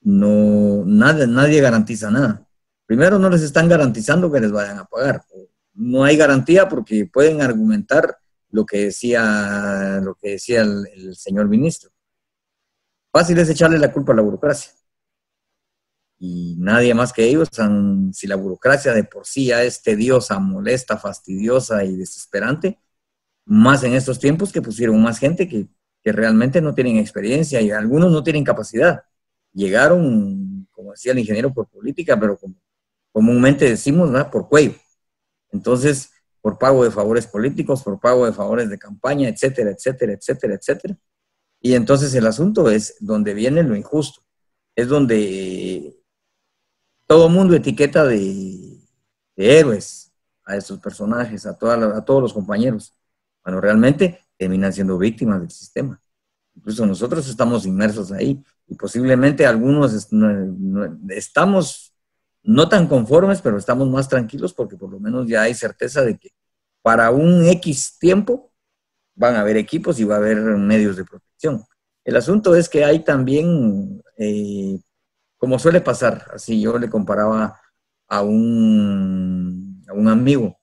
[0.00, 2.46] no, nada, nadie garantiza nada.
[2.86, 5.22] Primero, no les están garantizando que les vayan a pagar.
[5.74, 8.16] No hay garantía porque pueden argumentar
[8.50, 11.90] lo que decía, lo que decía el, señor ministro.
[13.16, 14.72] Fácil es echarle la culpa a la burocracia.
[16.18, 17.48] Y nadie más que ellos,
[18.12, 22.78] si la burocracia de por sí ya es tediosa, molesta, fastidiosa y desesperante,
[23.46, 25.66] más en estos tiempos que pusieron más gente que,
[26.02, 29.04] que realmente no tienen experiencia y algunos no tienen capacidad.
[29.54, 32.56] Llegaron, como decía el ingeniero, por política, pero como
[33.12, 34.30] comúnmente decimos, ¿verdad?
[34.30, 34.74] Por cuello.
[35.52, 36.10] Entonces,
[36.42, 40.98] por pago de favores políticos, por pago de favores de campaña, etcétera, etcétera, etcétera, etcétera.
[41.60, 44.22] Y entonces el asunto es donde viene lo injusto.
[44.74, 45.96] Es donde
[47.06, 48.78] todo mundo etiqueta de,
[49.36, 50.12] héroes
[50.44, 52.94] a estos personajes, a, a todos los compañeros.
[53.44, 56.00] Bueno, realmente terminan siendo víctimas del sistema.
[56.54, 60.08] Incluso nosotros estamos inmersos ahí y posiblemente algunos
[61.10, 61.92] estamos
[62.42, 66.16] no tan conformes, pero estamos más tranquilos porque por lo menos ya hay certeza de
[66.16, 66.30] que
[66.82, 68.52] para un X tiempo
[69.14, 71.25] van a haber equipos y va a haber medios de protección.
[72.04, 74.78] El asunto es que hay también, eh,
[75.38, 77.60] como suele pasar, así yo le comparaba
[78.08, 80.58] a un, a un amigo,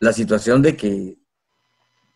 [0.00, 1.18] la situación de que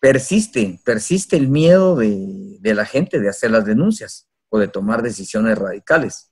[0.01, 5.03] persiste, persiste el miedo de, de, la gente de hacer las denuncias o de tomar
[5.03, 6.31] decisiones radicales.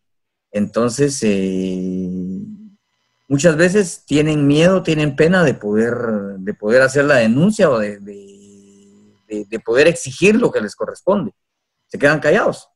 [0.51, 2.09] Entonces, eh,
[3.29, 5.95] muchas veces tienen miedo, tienen pena de poder,
[6.39, 11.33] de poder hacer la denuncia o de, de, poder exigir lo que les corresponde.
[11.93, 12.67] Se quedan callados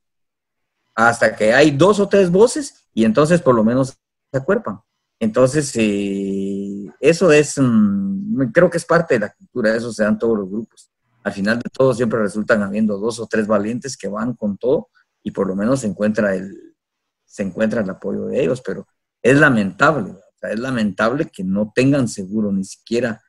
[0.94, 3.98] hasta que hay dos o tres voces y entonces por lo menos
[4.30, 4.80] se acuerpan.
[5.18, 10.18] Entonces, eh, eso es, mm, creo que es parte de la cultura, eso se dan
[10.18, 10.90] todos los grupos.
[11.24, 14.90] Al final de todo siempre resultan habiendo dos o tres valientes que van con todo
[15.22, 16.76] y por lo menos se encuentra el,
[17.24, 18.86] se encuentra el apoyo de ellos, pero
[19.22, 23.22] es lamentable es lamentable que no tengan seguro ni siquiera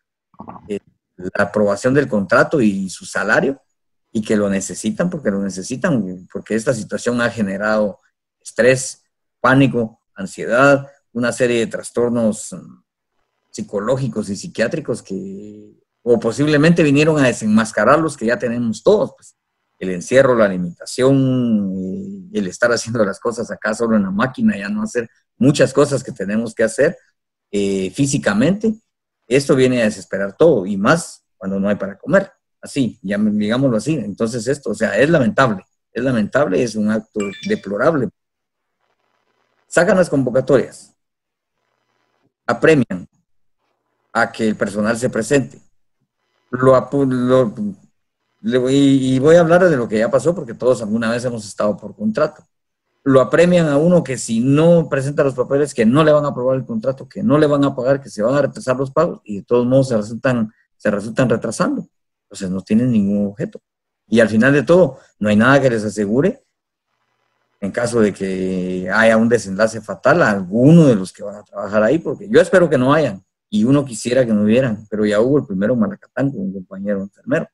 [0.67, 0.79] eh,
[1.17, 3.61] la aprobación del contrato y su salario
[4.17, 7.99] y que lo necesitan porque lo necesitan, porque esta situación ha generado
[8.41, 9.03] estrés,
[9.39, 12.81] pánico, ansiedad, una serie de trastornos mm,
[13.51, 19.35] psicológicos y psiquiátricos que o posiblemente vinieron a desenmascarar los que ya tenemos todos, pues
[19.77, 24.57] el encierro, la limitación, eh, el estar haciendo las cosas acá solo en la máquina,
[24.57, 26.97] ya no hacer muchas cosas que tenemos que hacer
[27.51, 28.73] eh, físicamente,
[29.27, 32.31] esto viene a desesperar todo y más cuando no hay para comer.
[32.61, 33.95] Así, digámoslo así.
[33.95, 38.09] Entonces esto, o sea, es lamentable, es lamentable, es un acto deplorable.
[39.67, 40.93] Sacan las convocatorias,
[42.45, 43.07] apremian
[44.13, 45.61] a que el personal se presente.
[46.49, 46.89] Lo,
[48.41, 51.45] lo, y voy a hablar de lo que ya pasó porque todos alguna vez hemos
[51.45, 52.43] estado por contrato
[53.07, 56.27] lo apremian a uno que si no presenta los papeles, que no le van a
[56.27, 58.91] aprobar el contrato, que no le van a pagar, que se van a retrasar los
[58.91, 61.87] pagos y de todos modos se resultan, se resultan retrasando.
[62.27, 63.61] Entonces no tienen ningún objeto.
[64.07, 66.43] Y al final de todo, no hay nada que les asegure,
[67.59, 71.43] en caso de que haya un desenlace fatal a alguno de los que van a
[71.43, 75.05] trabajar ahí, porque yo espero que no hayan, y uno quisiera que no hubieran, pero
[75.05, 77.47] ya hubo el primero Malacatán con un compañero enfermero.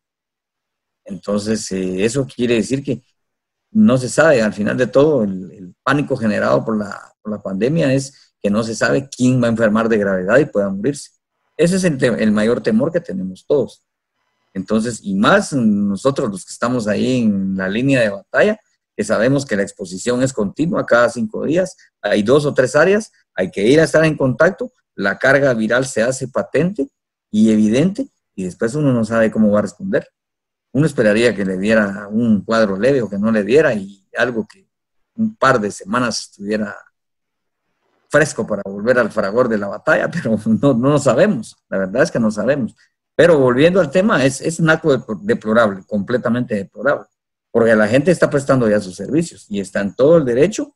[1.06, 3.04] Entonces, eh, eso quiere decir que
[3.72, 7.10] no se sabe, al final de todo, el, pánico generado por la,
[7.44, 11.12] pandemia es que no se sabe quién va a enfermar de gravedad y pueda morirse.
[11.58, 13.84] Ese es el, mayor temor que tenemos todos.
[14.54, 18.60] Entonces, y más nosotros los que estamos ahí en la línea de batalla,
[18.96, 23.12] que sabemos que la exposición es continua cada cinco días, hay dos o tres áreas,
[23.34, 26.88] hay que ir a estar en contacto, la carga viral se hace patente
[27.32, 30.08] y evidente y después uno no sabe cómo va a responder.
[30.72, 34.48] Uno esperaría que le diera un cuadro leve o que no le diera y algo
[34.48, 34.68] que
[35.16, 36.76] un par de semanas estuviera
[38.10, 42.04] fresco para volver al fragor de la batalla, pero no, no lo sabemos, la verdad
[42.04, 42.76] es que no sabemos.
[43.16, 47.06] Pero volviendo al tema, es, es un acto deplorable, completamente deplorable,
[47.52, 50.76] porque la gente está prestando ya sus servicios y está en todo el derecho,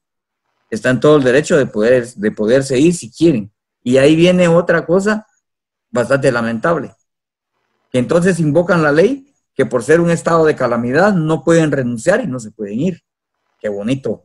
[0.69, 3.52] está en todo el derecho de, poder, de poderse ir si quieren.
[3.84, 5.26] Y ahí viene otra cosa
[5.89, 6.93] bastante lamentable,
[7.91, 12.23] que entonces invocan la ley que por ser un estado de calamidad no pueden renunciar
[12.23, 13.02] y no se pueden ir.
[13.60, 14.23] Qué bonito.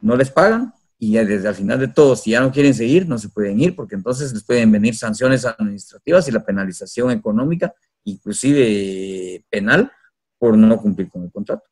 [0.00, 3.18] No les pagan, y desde el final de todo, si ya no quieren seguir, no
[3.18, 9.44] se pueden ir, porque entonces les pueden venir sanciones administrativas y la penalización económica, inclusive
[9.50, 9.90] penal,
[10.38, 11.64] por no cumplir con el contrato.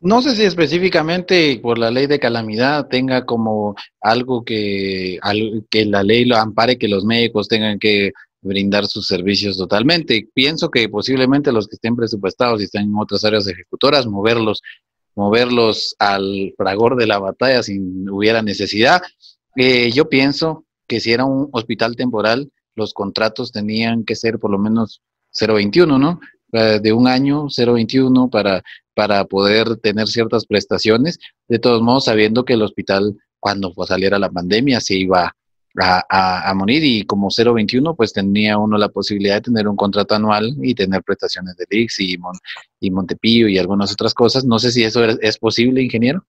[0.00, 5.18] No sé si específicamente por la ley de calamidad tenga como algo que,
[5.70, 10.28] que la ley lo ampare, que los médicos tengan que brindar sus servicios totalmente.
[10.34, 14.60] Pienso que posiblemente los que estén presupuestados y están en otras áreas ejecutoras, moverlos
[15.18, 19.02] moverlos al fragor de la batalla si hubiera necesidad.
[19.56, 24.52] Eh, yo pienso que si era un hospital temporal, los contratos tenían que ser por
[24.52, 25.02] lo menos
[25.36, 26.20] 021, ¿no?
[26.50, 28.62] De un año, 021 para,
[28.94, 31.18] para poder tener ciertas prestaciones.
[31.48, 35.34] De todos modos, sabiendo que el hospital, cuando saliera la pandemia, se iba
[35.80, 40.56] a, morir y como 021 pues tenía uno la posibilidad de tener un contrato anual
[40.62, 42.18] y tener prestaciones de VIX y,
[42.80, 44.44] y Montepío y algunas otras cosas.
[44.44, 46.24] No sé si eso es, posible, ingeniero.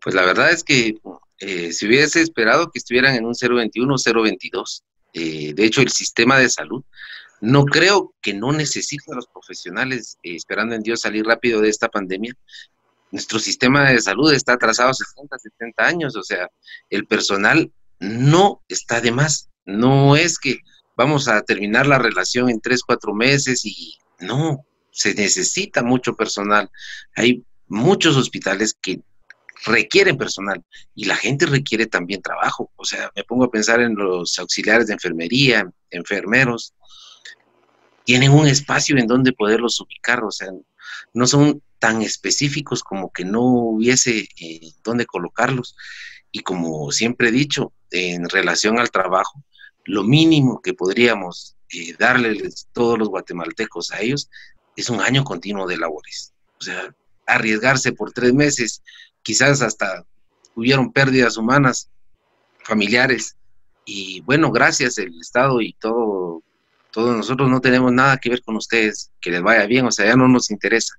[0.00, 0.96] Pues la verdad es que
[1.40, 5.90] eh, si hubiese esperado que estuvieran en un 021 o 022, eh, de hecho el
[5.90, 6.82] sistema de salud,
[7.40, 11.68] no creo que no necesite a los profesionales eh, esperando en Dios salir rápido de
[11.68, 12.34] esta pandemia.
[13.10, 16.48] Nuestro sistema de salud está atrasado 60, 70 años, o sea,
[16.90, 19.48] el personal no está de más.
[19.64, 20.58] No es que
[20.96, 26.70] vamos a terminar la relación en tres, cuatro meses y no, se necesita mucho personal.
[27.14, 29.00] Hay muchos hospitales que
[29.64, 32.70] requieren personal y la gente requiere también trabajo.
[32.76, 36.74] O sea, me pongo a pensar en los auxiliares de enfermería, enfermeros.
[38.04, 40.48] Tienen un espacio en donde poderlos ubicar, o sea,
[41.12, 45.76] no son tan específicos como que no hubiese eh, dónde colocarlos.
[46.32, 49.42] Y como siempre he dicho, en relación al trabajo,
[49.84, 54.30] lo mínimo que podríamos eh, darles todos los guatemaltecos a ellos
[54.76, 56.32] es un año continuo de labores.
[56.60, 56.94] O sea,
[57.26, 58.82] arriesgarse por tres meses,
[59.22, 60.04] quizás hasta
[60.54, 61.88] hubieron pérdidas humanas,
[62.64, 63.36] familiares,
[63.90, 66.42] y bueno, gracias el Estado y todo,
[66.90, 70.04] todos nosotros no tenemos nada que ver con ustedes, que les vaya bien, o sea,
[70.04, 70.94] ya no nos interesa.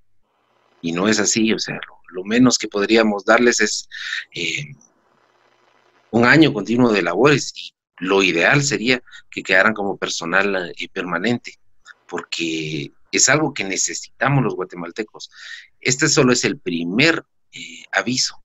[0.81, 1.79] Y no es así, o sea,
[2.13, 3.87] lo, menos que podríamos darles es
[4.33, 4.73] eh,
[6.11, 11.59] un año continuo de labores y lo ideal sería que quedaran como personal eh, permanente,
[12.07, 15.29] porque es algo que necesitamos los guatemaltecos.
[15.79, 18.41] Este solo es el primer eh, aviso.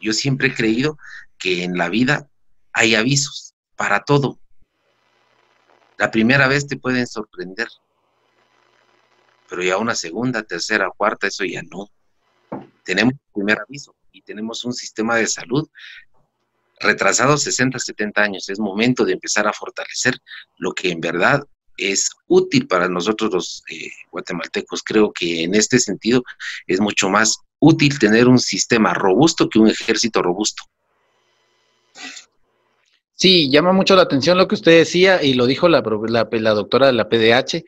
[0.00, 0.98] Yo siempre he creído
[1.38, 2.28] que en la vida
[2.72, 4.38] hay avisos para todo.
[5.96, 7.68] La primera vez te pueden sorprender,
[9.48, 11.88] pero ya una segunda, tercera, cuarta, eso ya no.
[12.84, 15.68] Tenemos el primer aviso y tenemos un sistema de salud
[16.80, 18.48] retrasados 60, 70 años.
[18.48, 20.18] Es momento de empezar a fortalecer
[20.58, 21.42] lo que en verdad
[21.76, 24.82] es útil para nosotros los eh, guatemaltecos.
[24.82, 26.22] Creo que en este sentido
[26.66, 30.62] es mucho más útil tener un sistema robusto que un ejército robusto.
[33.14, 36.86] Sí, llama mucho la atención lo que usted decía y lo dijo la, la, doctora
[36.88, 37.64] de la PDH.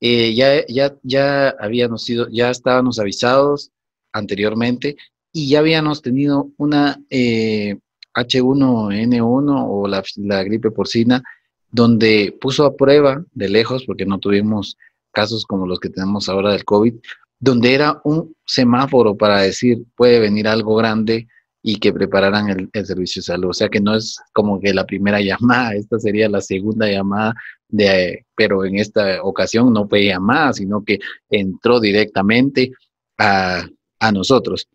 [0.00, 3.72] Eh, ya, ya, ya habíamos sido, ya estábamos avisados
[4.12, 4.96] anteriormente
[5.32, 7.78] y ya habíamos tenido una eh,
[8.16, 11.22] H1N1 o la, gripe porcina,
[11.70, 14.76] donde puso a prueba de lejos, porque no tuvimos
[15.12, 16.94] casos como los que tenemos ahora del COVID,
[17.38, 21.28] donde era un semáforo para decir puede venir algo grande
[21.62, 23.50] y que prepararan el, servicio de salud.
[23.50, 27.34] O sea que no es como que la primera llamada, esta sería la segunda llamada,
[27.68, 30.98] de, pero en esta ocasión no fue llamada, sino que
[31.28, 32.72] entró directamente
[33.18, 33.66] a,
[33.98, 34.68] a nosotros.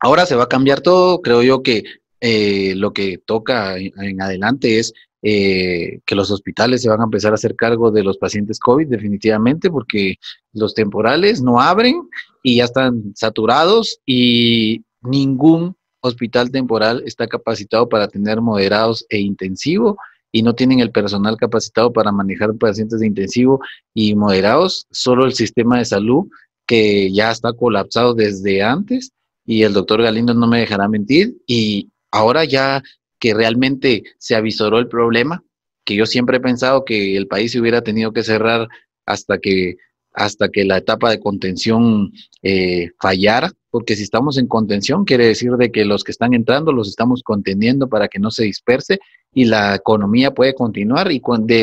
[0.00, 1.84] Ahora se va a cambiar todo, creo yo que
[2.20, 4.92] eh, lo que toca en, adelante es
[5.22, 8.86] eh, que los hospitales se van a empezar a hacer cargo de los pacientes COVID
[8.86, 10.16] definitivamente porque
[10.52, 12.08] los temporales no abren
[12.42, 19.98] y ya están saturados y ningún hospital temporal está capacitado para tener moderados e intensivo
[20.30, 23.60] y no tienen el personal capacitado para manejar pacientes de intensivo
[23.94, 26.26] y moderados, solo el sistema de salud
[26.66, 29.12] que ya está colapsado desde antes
[29.46, 32.82] y el doctor Galindo no me dejará mentir y ahora ya
[33.18, 35.42] que realmente se avisoró el problema,
[35.84, 38.68] que yo siempre he pensado que el país se hubiera tenido que cerrar
[39.06, 39.76] hasta que
[40.14, 42.10] hasta que la etapa de contención
[42.42, 46.72] eh, fallara, porque si estamos en contención quiere decir de que los que están entrando
[46.72, 48.98] los estamos conteniendo para que no se disperse
[49.32, 51.54] y la economía puede continuar y cuando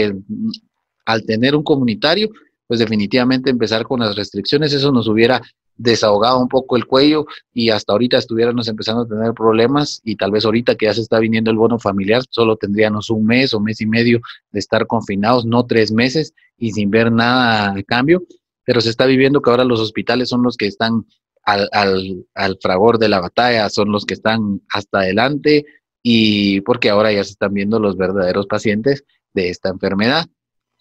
[1.06, 2.30] al tener un comunitario,
[2.68, 5.42] pues definitivamente empezar con las restricciones, eso nos hubiera
[5.78, 10.32] desahogado un poco el cuello y hasta ahorita estuviéramos empezando a tener problemas y tal
[10.32, 13.60] vez ahorita que ya se está viniendo el bono familiar, solo tendríamos un mes o
[13.60, 14.20] mes y medio
[14.52, 18.24] de estar confinados, no tres meses y sin ver nada de cambio,
[18.64, 21.06] pero se está viviendo que ahora los hospitales son los que están
[21.44, 25.66] al, al, al fragor de la batalla, son los que están hasta adelante
[26.02, 29.04] y porque ahora ya se están viendo los verdaderos pacientes
[29.34, 30.26] de esta enfermedad.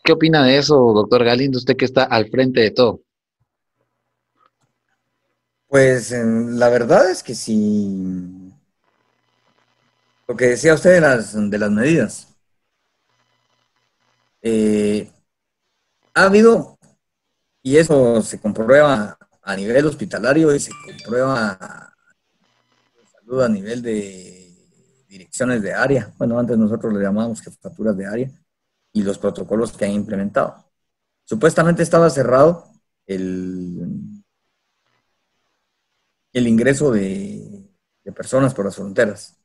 [0.03, 3.01] ¿Qué opina de eso, doctor Galindo, usted que está al frente de todo?
[5.75, 8.53] Pues la verdad es que sí.
[10.29, 12.29] Lo que decía usted de las, de las medidas.
[14.41, 15.11] Eh,
[16.15, 16.79] ha habido,
[17.61, 21.59] y eso se comprueba a nivel hospitalario y se comprueba
[23.43, 24.55] a nivel de
[25.09, 26.15] direcciones de área.
[26.19, 28.31] Bueno, antes nosotros le llamábamos jefaturas de área
[28.93, 30.71] y los protocolos que han implementado.
[31.25, 32.71] Supuestamente estaba cerrado
[33.07, 34.14] el,
[36.35, 37.65] el ingreso de,
[38.15, 39.39] personas por las fronteras.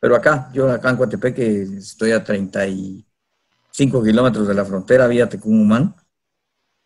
[0.00, 5.94] Pero acá, yo acá en Coatepeque estoy a 35 kilómetros de la frontera vía Tecumumán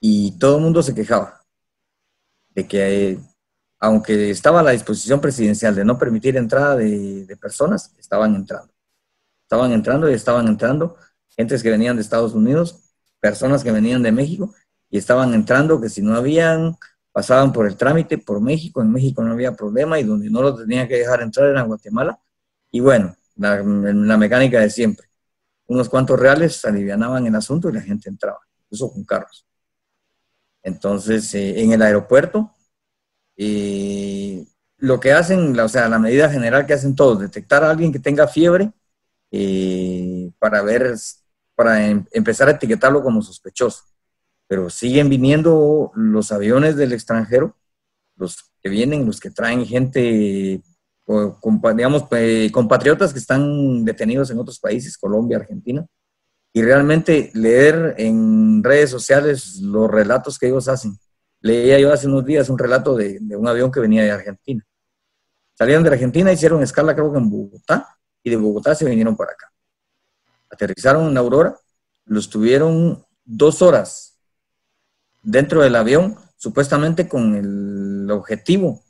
[0.01, 1.41] y todo el mundo se quejaba
[2.51, 3.19] de que
[3.79, 8.73] aunque estaba a la disposición presidencial de no permitir entrada de, de, personas, estaban entrando.
[9.43, 10.97] Estaban entrando y estaban entrando
[11.29, 14.55] gentes que venían de Estados Unidos, personas que venían de México
[14.91, 16.77] y estaban entrando que si no habían
[17.15, 20.53] pasaban por el trámite por México, en México no había problema y donde no lo
[20.57, 22.19] tenían que dejar entrar era en Guatemala.
[22.73, 25.07] Y bueno, la, mecánica de siempre.
[25.67, 29.47] Unos cuantos reales alivianaban el asunto y la gente entraba, incluso con carros.
[30.65, 32.53] Entonces, eh, en el aeropuerto,
[33.37, 34.45] eh,
[34.79, 38.01] lo que hacen, o sea, la medida general que hacen todos, detectar a alguien que
[38.01, 38.73] tenga fiebre
[39.31, 40.97] eh, para ver,
[41.55, 43.85] para em, empezar a etiquetarlo como sospechoso
[44.47, 47.57] pero siguen viniendo los aviones del extranjero,
[48.17, 50.63] los que vienen, los que traen gente,
[51.07, 52.05] digamos,
[52.53, 55.87] compatriotas que están detenidos en otros países, Colombia, Argentina,
[56.53, 60.97] y realmente leer en redes sociales los relatos que ellos hacen.
[61.41, 64.65] Leía yo hace unos días un relato de, un avión que venía de Argentina.
[65.55, 69.33] Salieron de Argentina, hicieron escala creo que en Bogotá, y de Bogotá se vinieron para
[69.33, 69.53] acá.
[70.51, 71.57] Aterrizaron en Aurora,
[72.07, 74.14] los tuvieron dos horas
[75.25, 78.83] dentro del avión, supuestamente con el objetivo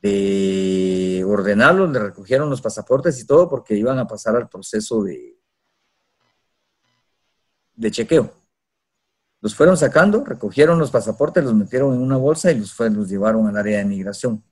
[0.00, 5.38] de ordenarlos, le recogieron los pasaportes y todo porque iban a pasar al proceso de,
[7.74, 8.32] de chequeo.
[9.40, 13.46] Los fueron sacando, recogieron los pasaportes, los metieron en una bolsa y los, los llevaron
[13.46, 14.42] al área de migración.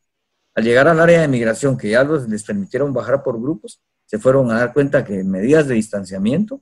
[0.55, 4.18] Al llegar al área de migración, que ya los, les permitieron bajar por grupos, se
[4.18, 6.61] fueron a dar cuenta que medidas de distanciamiento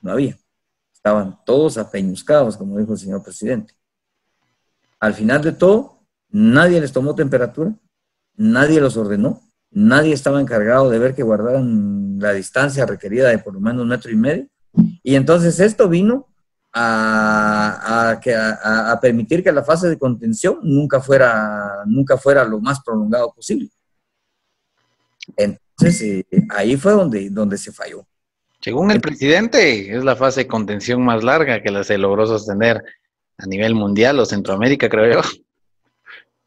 [0.00, 0.38] no había.
[0.92, 3.74] Estaban todos apeñuscados, como dijo el señor presidente.
[5.04, 6.00] Al final de todo,
[6.30, 7.74] nadie les tomó temperatura,
[8.36, 13.52] nadie los ordenó, nadie estaba encargado de ver que guardaran la distancia requerida de por
[13.52, 14.46] lo menos un metro y medio.
[15.02, 16.28] Y entonces esto vino
[16.72, 23.30] a, a, permitir que la fase de contención nunca fuera, nunca fuera lo más prolongado
[23.34, 23.68] posible.
[25.36, 28.06] Entonces, eh, ahí fue donde, donde se falló.
[28.62, 32.82] Según el presidente, es la fase de contención más larga que la se logró sostener
[33.38, 35.28] a nivel mundial o Centroamérica, creo yo.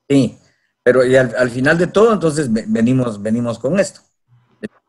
[0.10, 0.38] Sí,
[0.84, 4.02] pero al, final de todo, entonces venimos, venimos con esto,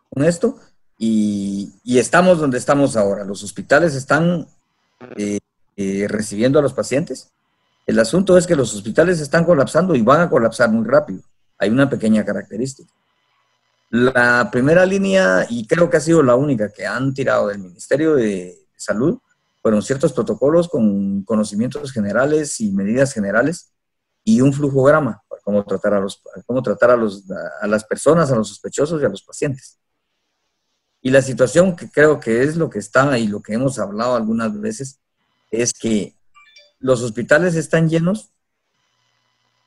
[0.08, 0.56] con esto,
[0.96, 3.24] y, estamos donde estamos ahora.
[3.24, 4.46] Los hospitales están
[5.16, 5.38] eh,
[5.76, 7.32] eh, recibiendo a los pacientes.
[7.86, 11.22] El asunto es que los hospitales están colapsando y van a colapsar muy rápido.
[11.58, 12.92] Hay una pequeña característica.
[13.90, 18.14] La primera línea, y creo que ha sido la única que han tirado del Ministerio
[18.14, 19.18] de Salud,
[19.68, 23.74] fueron ciertos protocolos con conocimientos generales y medidas generales
[24.24, 28.32] y un flujograma para cómo tratar a, los, cómo tratar a, los, a las personas,
[28.32, 29.78] a los sospechosos y a los pacientes.
[31.02, 34.16] Y la situación que creo que es lo que está y lo que hemos hablado
[34.16, 35.00] algunas veces
[35.50, 36.16] es que
[36.78, 38.30] los hospitales están llenos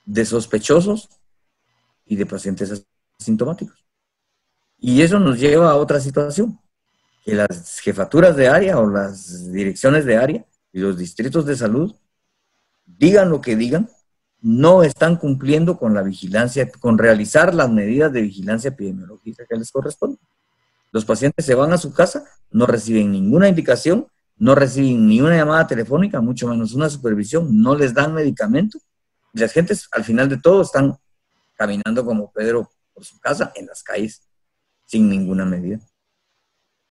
[0.06, 1.10] de sospechosos
[2.08, 2.88] y de pacientes
[3.20, 3.86] asintomáticos.
[4.80, 6.60] Y eso nos lleva a otra situación.
[7.24, 11.96] Que las jefaturas de área o las direcciones de área y los distritos de salud,
[12.86, 13.90] digan lo que digan,
[14.42, 19.72] no están cumpliendo con la vigilancia, con realizar las medidas de vigilancia epidemiológica que les
[19.72, 20.20] corresponden.
[20.92, 24.08] Los pacientes se van a su casa, no reciben ninguna indicación,
[24.38, 28.80] no reciben ni una llamada telefónica, mucho menos una supervisión, no les dan medicamento.
[29.34, 30.98] Y las gentes, al final de todo, están
[31.56, 34.28] caminando como Pedro por su casa en las calles,
[34.88, 35.80] sin ninguna medida.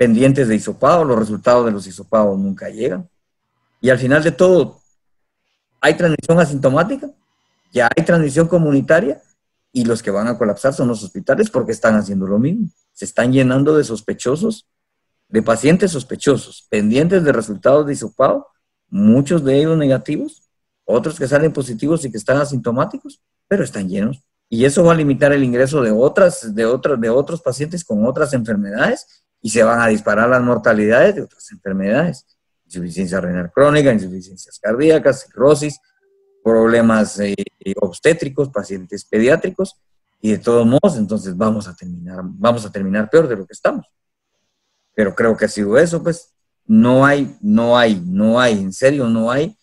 [0.01, 3.07] Pendientes de hisopado, los resultados de los hisopados nunca llegan.
[3.83, 4.81] Y al final de todo,
[5.79, 7.11] hay transmisión asintomática,
[7.71, 9.21] ya hay transmisión comunitaria
[9.75, 12.71] y los que van a colapsar son los hospitales porque están haciendo lo mismo.
[12.95, 14.67] Se están llenando de sospechosos,
[15.29, 18.47] de pacientes sospechosos, pendientes de resultados de hisopado,
[18.89, 20.49] muchos de ellos negativos,
[20.87, 24.23] otros que salen positivos y que están asintomáticos, pero están llenos.
[24.49, 28.07] Y eso va a limitar el ingreso de, otras, de, otros, de otros pacientes con
[28.07, 32.27] otras enfermedades y se van a disparar las mortalidades de otras enfermedades.
[32.67, 35.81] Insuficiencia renal crónica, insuficiencias cardíacas, cirrosis,
[36.43, 37.35] problemas eh,
[37.81, 39.81] obstétricos, pacientes pediátricos,
[40.21, 43.55] y de todos modos, entonces vamos a terminar, vamos a terminar peor de lo que
[43.55, 43.87] estamos.
[44.95, 46.35] Pero creo que ha sido eso, pues
[46.67, 49.57] no hay, no hay, no hay, en serio, no hay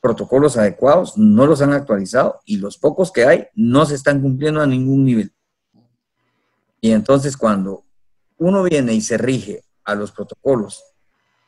[0.00, 4.60] protocolos adecuados, no los han actualizado y los pocos que hay no se están cumpliendo
[4.60, 5.32] a ningún nivel.
[6.80, 7.84] Y entonces cuando
[8.42, 10.82] uno viene y se rige a los protocolos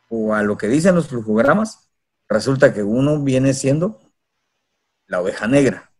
[0.08, 1.90] o a lo que dicen los flujogramas,
[2.28, 4.00] resulta que uno viene siendo
[5.06, 5.90] la oveja negra,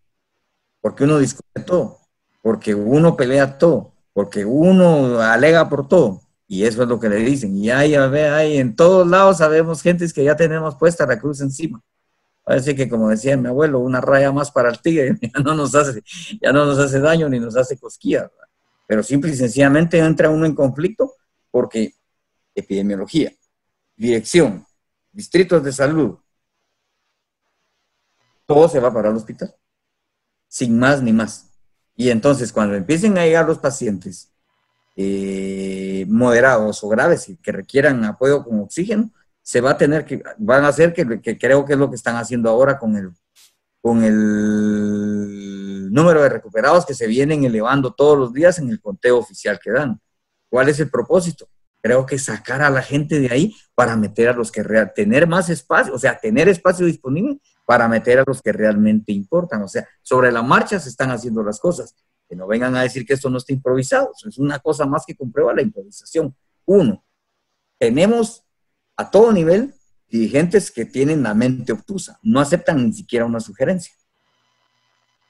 [0.81, 1.99] porque uno discute todo,
[2.43, 7.17] porque uno pelea todo, porque uno alega por todo, y eso es lo que le
[7.17, 7.57] dicen.
[7.57, 11.81] Y ahí, ahí en todos lados sabemos gente que ya tenemos puesta la cruz encima.
[12.45, 15.75] Parece que, como decía mi abuelo, una raya más para el tigre ya no nos
[15.75, 16.03] hace,
[16.41, 18.31] ya no nos hace daño ni nos hace cosquillas.
[18.87, 21.15] Pero simple y sencillamente entra uno en conflicto
[21.51, 21.95] porque
[22.55, 23.33] epidemiología,
[23.97, 24.67] dirección,
[25.13, 26.19] distritos de salud,
[28.47, 29.55] todo se va para el hospital,
[30.49, 31.51] sin más ni más.
[31.97, 34.33] Y entonces cuando empiecen a llegar los pacientes
[34.97, 39.11] eh, moderados o graves y que requieran apoyo con oxígeno,
[39.43, 41.97] se va a tener que, van a hacer que, que, creo que es lo que
[41.97, 43.13] están haciendo ahora con el,
[43.81, 45.64] con el
[45.95, 49.71] número de recuperados que se vienen elevando todos los días en el conteo oficial que
[49.71, 50.01] dan.
[50.49, 51.49] ¿Cuál es el propósito?
[51.81, 55.29] Creo que sacar a la gente de ahí para meter a los que real, tener
[55.29, 59.63] más espacio, o sea, tener espacio disponible para meter a los que realmente importan.
[59.63, 61.95] O sea, sobre la marcha se están haciendo las cosas.
[62.29, 64.11] Que no vengan a decir que esto no está improvisado.
[64.27, 66.35] Es una cosa más que comprueba la improvisación.
[66.65, 67.05] Uno,
[67.79, 68.45] tenemos
[68.97, 69.75] a todo nivel
[70.09, 73.93] dirigentes que tienen la mente obtusa, no aceptan ni siquiera una sugerencia.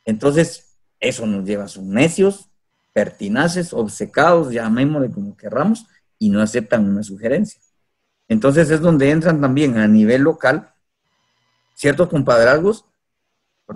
[0.04, 2.50] Entonces, eso nos lleva a sus necios,
[2.92, 5.86] pertinaces, obcecados, llamémosle como querramos,
[6.18, 7.60] y no aceptan una sugerencia.
[8.28, 10.72] Entonces es donde entran también a nivel local
[11.74, 12.84] ciertos compadrazgos,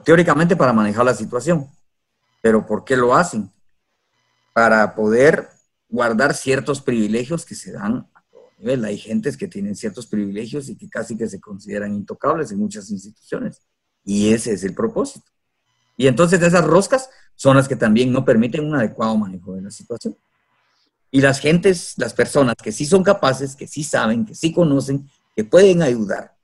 [0.05, 1.69] teóricamente para manejar la situación.
[2.41, 3.51] Pero ¿por qué lo hacen?
[4.53, 5.49] Para poder
[5.89, 8.85] guardar ciertos privilegios que se dan a todo nivel.
[8.85, 12.91] Hay gentes que tienen ciertos privilegios y que casi que se consideran intocables en muchas
[12.91, 13.61] instituciones.
[14.05, 15.31] Y ese es el propósito.
[15.99, 19.71] Y entonces esas roscas son las que también no permiten un adecuado manejo de la
[19.71, 20.17] situación.
[21.11, 25.11] Y las gentes, las personas que sí son capaces, que sí saben, que sí conocen,
[25.35, 26.37] que pueden ayudar,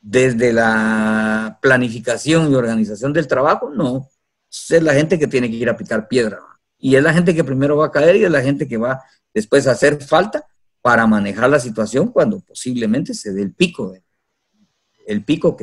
[0.00, 4.08] desde la planificación y organización del trabajo, no.
[4.50, 6.40] Es la gente que tiene que ir a picar piedra.
[6.78, 9.02] Y es la gente que primero va a caer y es la gente que va
[9.34, 10.46] después a hacer falta
[10.80, 13.94] para manejar la situación cuando posiblemente se dé el pico,
[15.06, 15.56] el pico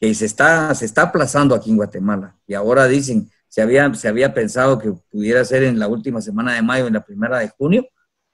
[0.00, 2.36] que, se, está, se está aplazando aquí en Guatemala.
[2.46, 6.54] Y ahora dicen, se había, se había pensado que pudiera ser en la última semana
[6.54, 7.86] de mayo, en la primera de junio,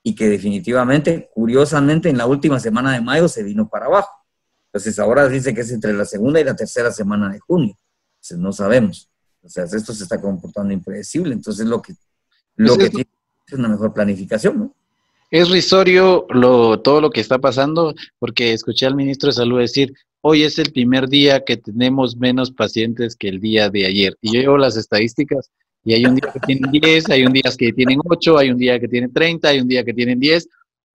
[0.03, 4.11] y que definitivamente, curiosamente, en la última semana de mayo se vino para abajo.
[4.67, 7.77] Entonces ahora dice que es entre la segunda y la tercera semana de junio.
[8.17, 9.11] Entonces no sabemos.
[9.43, 11.33] O sea, esto se está comportando impredecible.
[11.33, 11.95] Entonces lo que,
[12.57, 13.11] lo que tiene
[13.47, 14.75] es una mejor planificación, ¿no?
[15.31, 19.95] Es risorio lo, todo lo que está pasando, porque escuché al ministro de Salud decir,
[20.29, 24.17] hoy es el primer día que tenemos menos pacientes que el día de ayer.
[24.21, 25.53] Y yo llevo las estadísticas
[25.85, 28.59] y hay un día que tienen 10, hay un día que tienen 8, hay un
[28.59, 30.49] día que tienen 30, hay un día que tienen 10.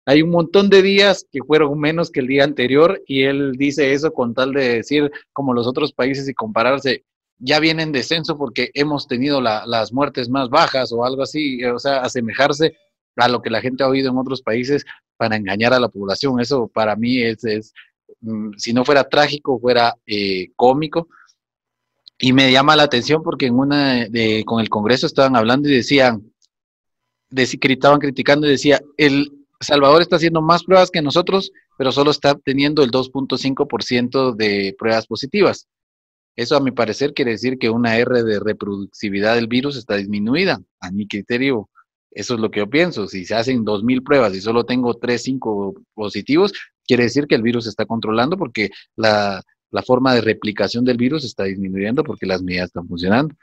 [0.06, 3.94] Hay un montón de días que fueron menos que el día anterior y él dice
[3.94, 7.06] eso con tal de decir como los otros países y compararse,
[7.38, 11.80] ya viene en descenso porque hemos tenido las muertes más bajas o algo así, o
[11.80, 12.76] sea, asemejarse
[13.16, 14.84] a lo que la gente ha oído en otros países
[15.16, 16.42] para engañar a la población.
[16.42, 17.74] Eso para mí es,
[18.58, 21.08] si no fuera trágico, fuera eh, cómico.
[22.20, 25.74] Y me llama la atención porque en una de, con el Congreso estaban hablando y
[25.74, 26.32] decían,
[27.32, 32.36] estaban criticando y decía, el, Salvador está haciendo más pruebas que nosotros, pero solo está
[32.36, 35.68] teniendo el 2.5% de pruebas positivas.
[36.36, 40.60] Eso a mi parecer quiere decir que una R de reproducibilidad del virus está disminuida.
[40.80, 41.70] A mi criterio,
[42.10, 43.08] eso es lo que yo pienso.
[43.08, 46.54] Si se hacen 2.000 pruebas y solo tengo 3, 5 positivos,
[46.86, 50.98] quiere decir que el virus se está controlando porque la, la forma de replicación del
[50.98, 53.36] virus está disminuyendo porque las medidas están funcionando.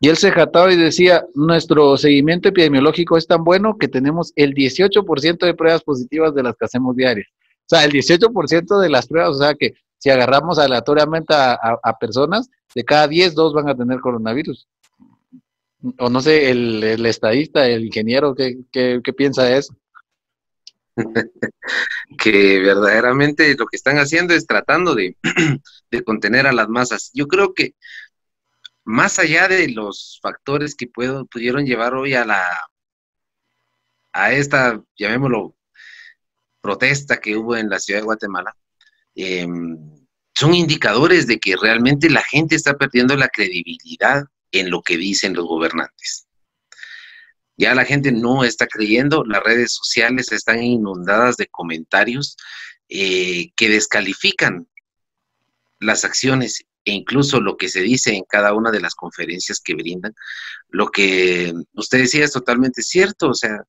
[0.00, 4.52] Y él se jataba y decía, nuestro seguimiento epidemiológico es tan bueno que tenemos el
[4.52, 7.28] 18% de pruebas positivas de las que hacemos diarias.
[7.60, 12.50] O sea, el 18% de las pruebas, o sea que si agarramos aleatoriamente a, personas,
[12.74, 14.68] de cada 10, dos van a tener coronavirus.
[15.98, 19.74] O no sé, el, estadista, el ingeniero, ¿qué, qué, qué piensa de eso?
[22.18, 25.16] que verdaderamente lo que están haciendo es tratando de,
[26.04, 27.10] contener a las masas.
[27.14, 27.74] Yo creo que
[28.84, 32.42] más allá de los factores que puedo, pudieron llevar hoy a la
[34.12, 35.54] a esta, llamémoslo,
[36.62, 38.56] protesta que hubo en la ciudad de Guatemala,
[39.14, 39.78] em,
[40.34, 45.34] son indicadores de que realmente la gente está perdiendo la credibilidad en lo que dicen
[45.34, 46.25] los gobernantes.
[47.56, 52.36] Ya la gente no está creyendo, las redes sociales están inundadas de comentarios
[52.88, 54.68] eh, que descalifican
[55.80, 59.74] las acciones e incluso lo que se dice en cada una de las conferencias que
[59.74, 60.14] brindan.
[60.68, 63.64] Lo que usted decía es totalmente cierto, o sea,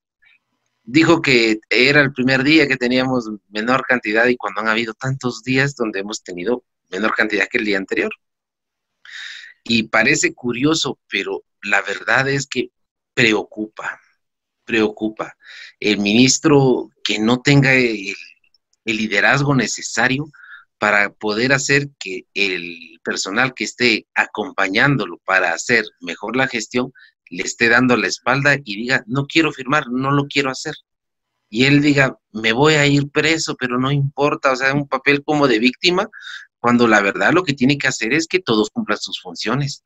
[0.83, 5.43] dijo que era el primer día que teníamos menor cantidad y cuando han habido tantos
[5.43, 8.11] días donde hemos tenido menor cantidad que el día anterior.
[9.63, 12.69] Y parece curioso, pero la verdad es que
[13.17, 13.99] preocupa,
[14.63, 15.35] preocupa.
[15.79, 18.15] El ministro que no tenga el,
[18.85, 20.31] liderazgo necesario
[20.77, 26.93] para poder hacer que el personal que esté acompañándolo para hacer mejor la gestión
[27.29, 30.75] le esté dando la espalda y diga, no quiero firmar, no lo quiero hacer.
[31.49, 35.23] Y él diga, me voy a ir preso, pero no importa, o sea, un papel
[35.23, 36.07] como de víctima,
[36.59, 39.81] cuando la verdad lo que tiene que hacer es que todos cumplan sus funciones.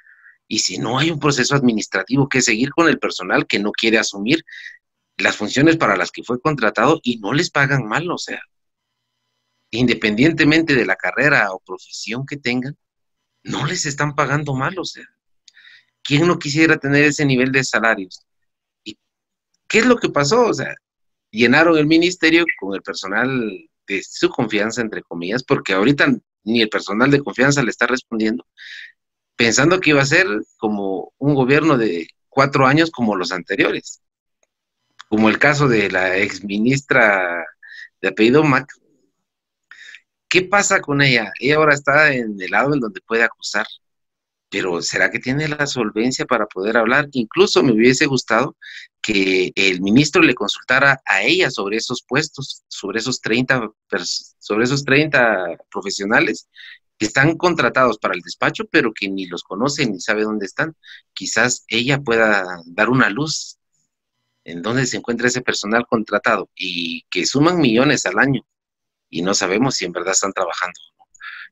[0.48, 3.98] Y si no hay un proceso administrativo que seguir con el personal que no quiere
[3.98, 4.44] asumir
[5.18, 8.42] las funciones para las que fue contratado y no les pagan mal, o sea,
[9.72, 12.78] independientemente de la carrera o profesión que tengan,
[13.44, 15.06] no les están pagando mal, o sea,
[16.04, 18.26] ¿quién no quisiera tener ese nivel de salarios?
[18.84, 18.98] ¿Y
[19.68, 20.48] qué es lo que pasó?
[20.48, 20.76] O sea,
[21.32, 26.14] llenaron el ministerio con el personal de su confianza, entre comillas, porque ahorita
[26.44, 28.46] ni el personal de confianza le está respondiendo,
[29.42, 30.28] pensando que iba a ser
[30.58, 34.00] como un gobierno de cuatro años como los anteriores,
[35.10, 37.44] como el caso de la ex ministra
[38.00, 38.72] de apellido Mac.
[40.30, 41.34] ¿Qué pasa con ella?
[41.40, 43.66] Ella ahora está en el lado en donde puede acusar,
[44.48, 47.10] pero ¿será que tiene la solvencia para poder hablar?
[47.14, 48.56] Incluso me hubiese gustado
[49.02, 53.72] que el ministro le consultara a ella sobre esos puestos, sobre esos 30,
[54.38, 56.48] sobre esos 30 profesionales
[57.02, 60.76] que están contratados para el despacho, pero que ni los conoce ni sabe dónde están.
[61.14, 63.58] Quizás ella pueda dar una luz
[64.44, 68.46] en dónde se encuentra ese personal contratado y que suman millones al año
[69.10, 70.80] y no sabemos si en verdad están trabajando.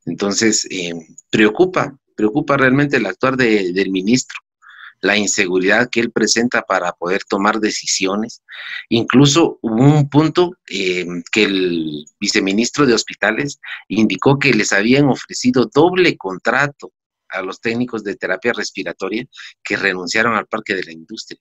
[0.05, 0.93] Entonces, eh,
[1.31, 4.37] preocupa, preocupa realmente el actuar del ministro
[5.01, 8.43] la inseguridad que él presenta para poder tomar decisiones.
[8.89, 15.69] Incluso hubo un punto eh, que el viceministro de Hospitales indicó que les habían ofrecido
[15.73, 16.91] doble contrato
[17.29, 19.25] a los técnicos de terapia respiratoria
[19.63, 21.39] que renunciaron al parque de la industria.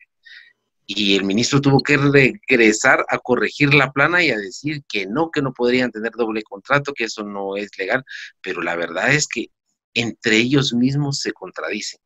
[0.87, 5.31] Y el ministro tuvo que regresar a corregir la plana y a decir que no,
[5.31, 8.05] que no podrían tener doble contrato, que eso no es legal.
[8.41, 9.51] Pero la verdad es que
[9.93, 12.01] entre ellos mismos se contradicen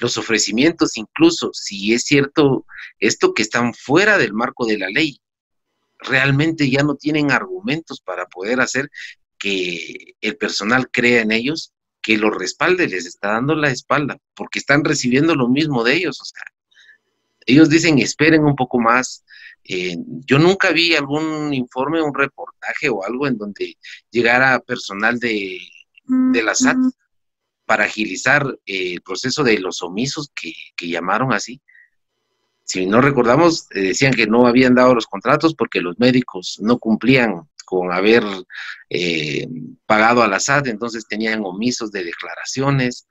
[0.00, 2.66] los ofrecimientos, incluso si es cierto
[2.98, 5.20] esto que están fuera del marco de la ley,
[5.98, 8.90] realmente ya no tienen argumentos para poder hacer
[9.38, 14.58] que el personal crea en ellos, que los respalde, les está dando la espalda, porque
[14.58, 16.20] están recibiendo lo mismo de ellos.
[16.20, 16.42] O sea,
[17.46, 19.24] ellos dicen, esperen un poco más.
[19.64, 23.76] Eh, yo nunca vi algún informe, un reportaje o algo en donde
[24.10, 25.58] llegara personal de,
[26.06, 26.78] de la SAT
[27.66, 31.60] para agilizar eh, el proceso de los omisos que, llamaron así.
[32.64, 36.78] Si no recordamos, eh, decían que no habían dado los contratos porque los médicos no
[36.78, 38.24] cumplían con haber
[38.90, 39.46] eh,
[39.86, 43.06] pagado a la SAT, entonces tenían omisos de declaraciones,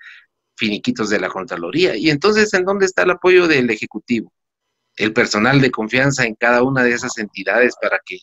[0.55, 1.95] finiquitos de la Contraloría.
[1.95, 4.31] Y entonces, ¿en dónde está el apoyo del Ejecutivo?
[4.95, 8.19] El personal de confianza en cada una de esas entidades para que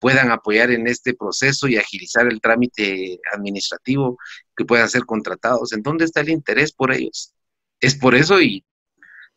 [0.00, 4.18] puedan apoyar en este proceso y agilizar el trámite administrativo,
[4.56, 5.72] que puedan ser contratados.
[5.72, 7.34] ¿En dónde está el interés por ellos?
[7.80, 8.64] Es por eso y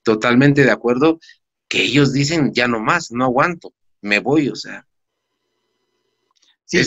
[0.04, 1.20] totalmente de acuerdo
[1.68, 4.86] que ellos dicen, ya no más, no aguanto, me voy, o sea,
[6.66, 6.82] Sí,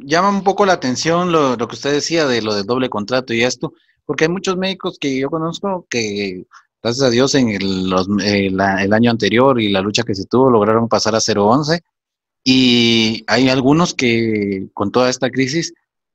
[0.00, 3.44] llama, un poco la atención lo, que usted decía de lo del doble contrato y
[3.44, 6.46] esto, porque hay muchos médicos que yo conozco que,
[6.82, 7.92] gracias a Dios, en el,
[8.24, 11.80] el año anterior y la lucha que se tuvo, lograron pasar a 011
[12.44, 15.72] y hay algunos que con toda esta crisis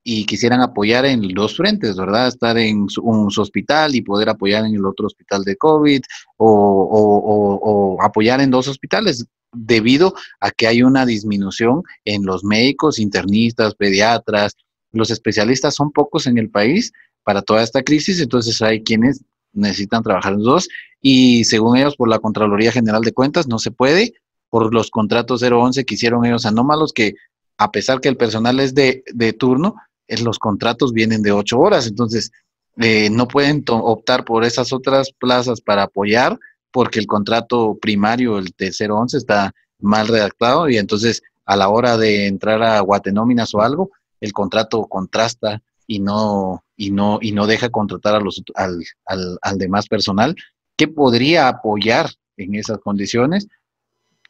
[0.07, 2.27] y quisieran apoyar en dos frentes, ¿verdad?
[2.27, 6.01] Estar en un, hospital y poder apoyar en el otro hospital de COVID
[6.37, 13.73] o, apoyar en dos hospitales debido a que hay una disminución en los médicos, internistas,
[13.73, 14.53] pediatras,
[14.91, 16.91] los especialistas son pocos en el país
[17.23, 19.23] para toda esta crisis, entonces hay quienes
[19.53, 20.67] necesitan trabajar en dos
[21.01, 24.13] y según ellos por la Contraloría General de Cuentas no se puede
[24.55, 27.15] por los contratos 011 que hicieron ellos anómalos, que
[27.57, 29.03] a pesar que el personal es de,
[29.37, 29.75] turno,
[30.07, 32.31] eh, los contratos vienen de ocho horas, entonces
[32.77, 36.39] eh, no pueden optar por esas otras plazas para apoyar
[36.71, 41.97] porque el contrato primario, el de 011, está mal redactado y entonces a la hora
[41.97, 43.91] de entrar a guatenóminas o algo,
[44.21, 49.37] el contrato contrasta y no, y no, y no deja contratar a los, al, al,
[49.41, 50.33] al demás personal
[50.77, 53.49] que podría apoyar en esas condiciones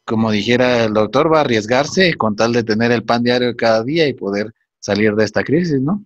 [0.06, 3.84] como dijera el doctor, va a arriesgarse con tal de tener el pan diario cada
[3.84, 6.06] día y poder salir de esta crisis, ¿no?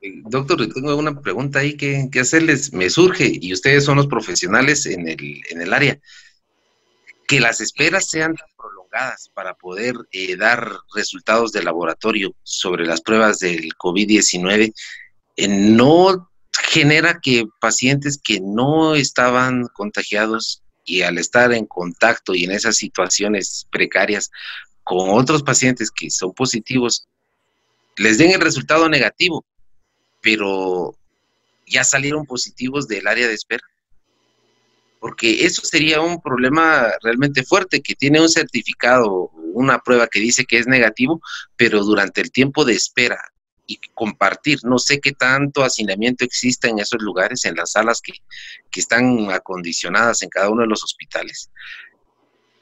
[0.00, 2.72] Eh, doctor, tengo una pregunta ahí que, hacerles.
[2.72, 5.98] Me surge, y ustedes son los profesionales en el, en el área,
[7.26, 13.40] que las esperas sean prolongadas para poder eh, dar resultados de laboratorio sobre las pruebas
[13.40, 14.72] del COVID-19,
[15.36, 22.44] eh, no genera que pacientes que no estaban contagiados y al estar en contacto y
[22.44, 24.30] en esas situaciones precarias
[24.82, 27.06] con otros pacientes que son positivos,
[27.96, 29.44] les den el resultado negativo,
[30.22, 30.96] pero
[31.66, 33.62] ya salieron positivos del área de espera.
[34.98, 40.46] Porque eso sería un problema realmente fuerte, que tiene un certificado, una prueba que dice
[40.46, 41.20] que es negativo,
[41.56, 43.20] pero durante el tiempo de espera
[43.68, 44.58] y compartir.
[44.64, 48.14] No sé qué tanto hacinamiento existe en esos lugares, en las salas que,
[48.74, 51.50] están acondicionadas en cada uno de los hospitales.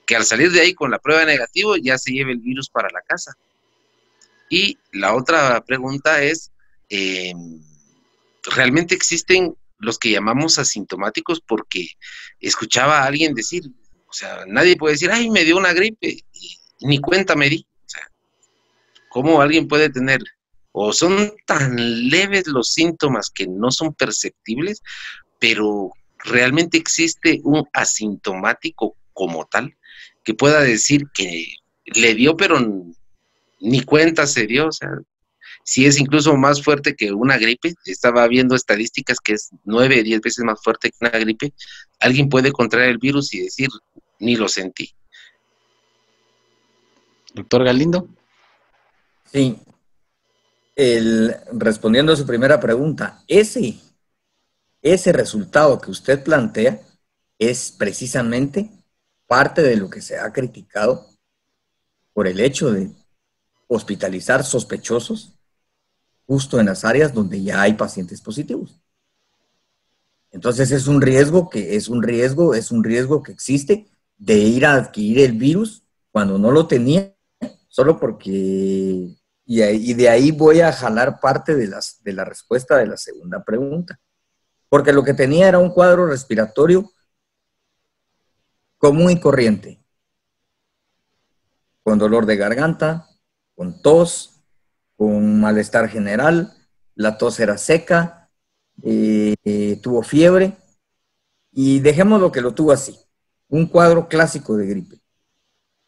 [0.07, 2.89] Que al salir de ahí con la prueba negativa ya se lleve el virus para
[2.89, 3.37] la casa.
[4.49, 6.53] Y la otra pregunta es,
[6.89, 7.61] em,
[8.45, 11.43] ¿realmente existen los que llamamos asintomáticos?
[11.43, 11.91] Porque
[12.41, 13.65] escuchaba a alguien decir,
[14.09, 16.25] o sea, nadie puede decir, ay, me dio una gripe,
[16.81, 17.67] ni cuenta me di.
[17.85, 18.11] O sea,
[19.11, 20.23] ¿cómo alguien puede tener
[20.79, 21.75] o son tan
[22.11, 24.83] leves los síntomas que no son perceptibles,
[25.39, 29.75] pero realmente existe un asintomático como tal
[30.23, 31.47] que pueda decir que
[31.87, 32.59] le dio, pero
[33.59, 34.91] ni cuenta se dio, o sea,
[35.65, 40.21] si es incluso más fuerte que una gripe, estaba viendo estadísticas que es nueve, diez
[40.21, 41.55] veces más fuerte que una gripe,
[42.01, 43.71] alguien puede contraer el virus y decir,
[44.19, 44.95] ni lo sentí.
[47.33, 48.07] Doctor Galindo.
[49.33, 49.57] Sí,
[50.77, 53.79] respondiendo a su primera pregunta, ese,
[54.83, 56.81] ese resultado que usted plantea
[57.39, 58.71] es precisamente
[59.27, 61.07] parte de lo que se ha criticado
[62.13, 62.91] por el hecho de
[63.69, 65.33] hospitalizar sospechosos
[66.27, 68.81] justo en las áreas donde ya hay pacientes positivos.
[70.31, 73.87] Entonces es un riesgo que es un riesgo, es un riesgo que existe
[74.19, 77.15] de ir a adquirir el virus cuando no lo tenía,
[77.69, 79.16] solo porque
[79.47, 83.45] y, de ahí voy a jalar parte de, las, de la respuesta de la segunda
[83.45, 84.01] pregunta.
[84.69, 86.91] Porque lo que tenía era un cuadro respiratorio
[88.77, 89.81] común y corriente.
[91.85, 93.09] Con dolor de garganta,
[93.55, 94.41] con tos,
[94.97, 96.53] con malestar general,
[96.97, 98.29] la tos era seca,
[98.83, 100.57] eh, eh, tuvo fiebre
[101.53, 102.99] y dejemos lo que lo tuvo así,
[103.49, 105.01] un cuadro clásico de gripe.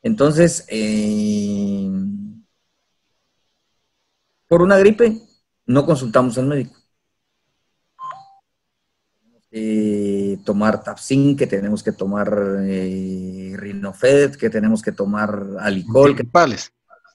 [0.03, 1.91] Entonces, eh,
[4.49, 5.21] por una gripe,
[5.67, 6.75] no consultamos al médico.
[9.51, 16.11] Eh, tomar Tapsin, que tenemos que tomar eh, Rinofed, que tenemos que tomar alicol.
[16.11, 16.73] Antigripales.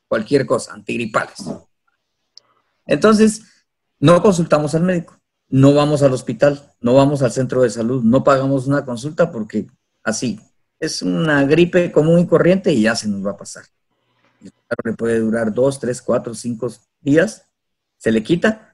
[0.07, 1.43] cualquier cosa, antigripales.
[2.85, 3.43] Entonces,
[3.99, 8.23] no consultamos al médico, no vamos al hospital, no vamos al centro de salud, no
[8.23, 9.67] pagamos una consulta porque
[10.03, 10.39] así,
[10.79, 13.63] es una gripe común y corriente y ya se nos va a pasar.
[14.83, 17.47] Le puede durar dos, tres, cuatro, cinco días,
[17.97, 18.73] se le quita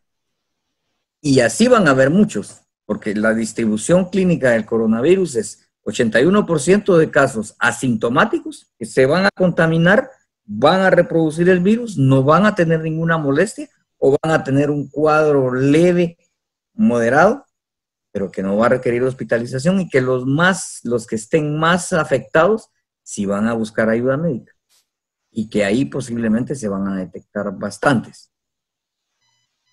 [1.22, 7.12] y así van a haber muchos, porque la distribución clínica del coronavirus es 81% de
[7.12, 10.10] casos asintomáticos que se van a contaminar,
[10.46, 14.70] van a reproducir el virus, no van a tener ninguna molestia o van a tener
[14.70, 16.18] un cuadro leve,
[16.74, 17.46] moderado,
[18.12, 21.92] pero que no va a requerir hospitalización y que los más, los que estén más
[21.92, 22.70] afectados,
[23.04, 24.54] sí van a buscar ayuda médica.
[25.40, 28.30] Y que ahí posiblemente se van a detectar bastantes.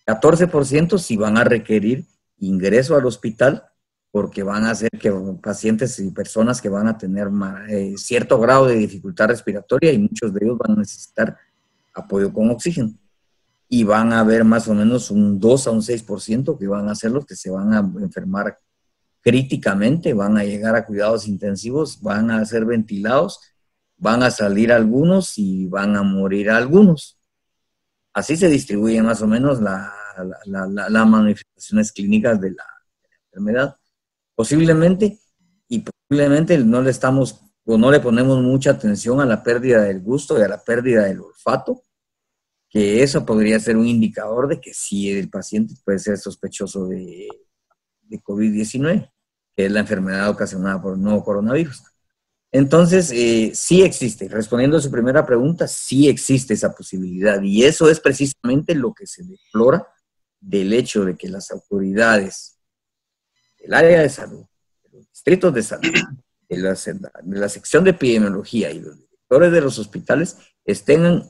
[0.06, 2.06] 14% si van a requerir
[2.38, 3.64] ingreso al hospital
[4.12, 5.12] porque van a ser que
[5.42, 7.28] pacientes y personas que van a tener
[7.68, 11.36] eh, cierto grado de dificultad respiratoria y muchos de ellos van a necesitar
[11.92, 12.94] apoyo con oxígeno.
[13.68, 16.94] Y van a haber más o menos un 2 a un 6% que van a
[16.94, 18.56] ser los que se van a enfermar
[19.20, 23.40] críticamente, van a llegar a cuidados intensivos, van a ser ventilados,
[23.96, 27.18] van a salir algunos y van a morir algunos.
[28.12, 32.64] Así se distribuyen más o menos las manifestaciones clínicas de la,
[33.26, 33.76] enfermedad.
[34.34, 35.18] Posiblemente,
[35.68, 40.00] y posiblemente no le estamos o no le ponemos mucha atención a la pérdida del
[40.00, 41.82] gusto y a la pérdida del olfato,
[42.68, 47.28] que eso podría ser un indicador de que sí el paciente puede ser sospechoso de,
[48.02, 49.10] de COVID-19
[49.56, 51.82] que es la enfermedad ocasionada por el nuevo coronavirus.
[52.52, 57.90] Entonces, eh, sí existe, respondiendo a su primera pregunta, sí existe esa posibilidad y eso
[57.90, 59.86] es precisamente lo que se deplora
[60.40, 62.58] del hecho de que las autoridades
[63.58, 64.44] del área de salud,
[64.84, 65.92] de los distritos de salud,
[66.48, 66.76] de la,
[67.22, 71.24] de sección de epidemiología y los directores de los hospitales estén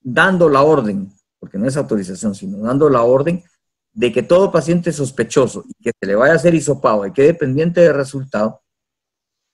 [0.00, 3.44] dando la orden, porque no es autorización, sino dando la orden
[3.92, 7.34] de que todo paciente sospechoso y que se le vaya a hacer hisopado y quede
[7.34, 8.62] pendiente del resultado,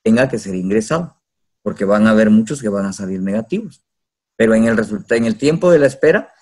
[0.09, 1.21] tenga que ser ingresado,
[1.61, 3.85] porque van a haber muchos que van a salir negativos.
[4.37, 4.79] Pero en el,
[5.11, 6.33] en el tiempo de la espera,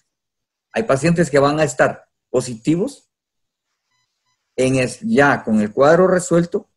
[0.71, 3.11] hay pacientes que van a estar positivos
[4.55, 6.71] en ya con el cuadro resuelto,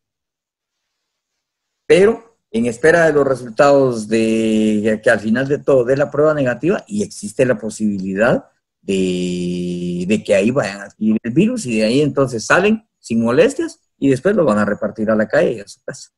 [1.86, 6.34] pero en espera de los resultados de que al final de todo de la prueba
[6.34, 8.50] negativa y existe la posibilidad
[8.82, 13.80] de, que ahí vayan a adquirir el virus y de ahí entonces salen sin molestias
[13.96, 16.10] y después lo van a repartir a la calle y a su casa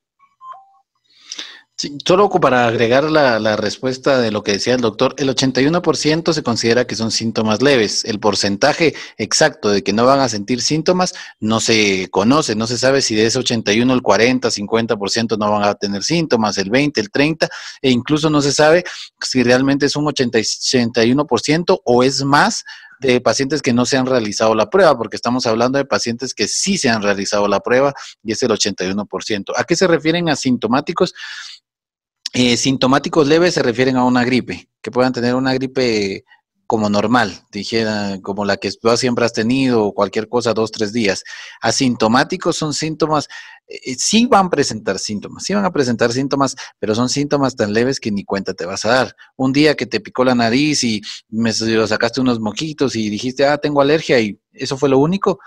[2.04, 6.86] solo para agregar la, respuesta de lo que decía el doctor, el 81% se considera
[6.86, 8.04] que son síntomas leves.
[8.04, 12.78] El porcentaje exacto de que no van a sentir síntomas no se conoce, no se
[12.78, 17.00] sabe si de ese 81 el 40, 50% no van a tener síntomas, el 20,
[17.00, 17.48] el 30,
[17.82, 18.84] e incluso no se sabe
[19.20, 22.64] si realmente es un 80, 81% o es más
[23.02, 26.46] de pacientes que no se han realizado la prueba, porque estamos hablando de pacientes que
[26.46, 29.52] sí se han realizado la prueba y es el 81%.
[29.56, 31.12] ¿A qué se refieren asintomáticos?
[32.34, 36.24] Eh, sintomáticos leves se refieren a una gripe, que puedan tener una gripe
[36.66, 40.94] como normal, dijera, como la que tú siempre has tenido, o cualquier cosa, dos, tres
[40.94, 41.22] días.
[41.60, 43.28] Asintomáticos son síntomas,
[43.68, 47.54] eh, eh, sí van a presentar síntomas, sí van a presentar síntomas, pero son síntomas
[47.54, 49.16] tan leves que ni cuenta te vas a dar.
[49.36, 53.58] Un día que te picó la nariz y me sacaste unos mojitos y dijiste, ah,
[53.58, 55.38] tengo alergia y eso fue lo único,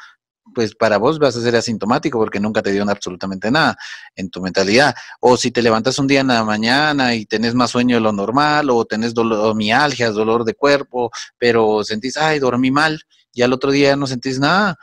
[0.55, 3.77] pues para vos vas a ser asintomático porque nunca te dio absolutamente nada
[4.15, 4.95] en tu mentalidad.
[5.19, 8.11] O si te levantas un día en la mañana y tenés más sueño de lo
[8.11, 12.99] normal, o tenés dolor, mialgias, dolor de cuerpo, pero sentís, ay, dormí mal,
[13.33, 14.77] y al otro día no sentís nada,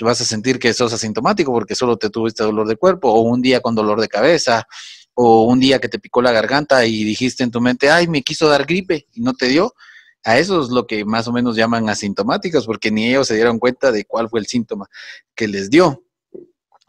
[0.00, 3.42] vas a sentir que sos asintomático porque solo te tuviste dolor de cuerpo, o un
[3.42, 4.66] día con dolor de cabeza,
[5.14, 8.22] o un día que te picó la garganta y dijiste en tu mente, ay, me
[8.22, 9.74] quiso dar gripe y no te dio,
[10.28, 13.58] a eso es lo que más o menos llaman asintomáticos, porque ni ellos se dieron
[13.58, 14.86] cuenta de cuál fue el síntoma
[15.34, 16.04] que les dio.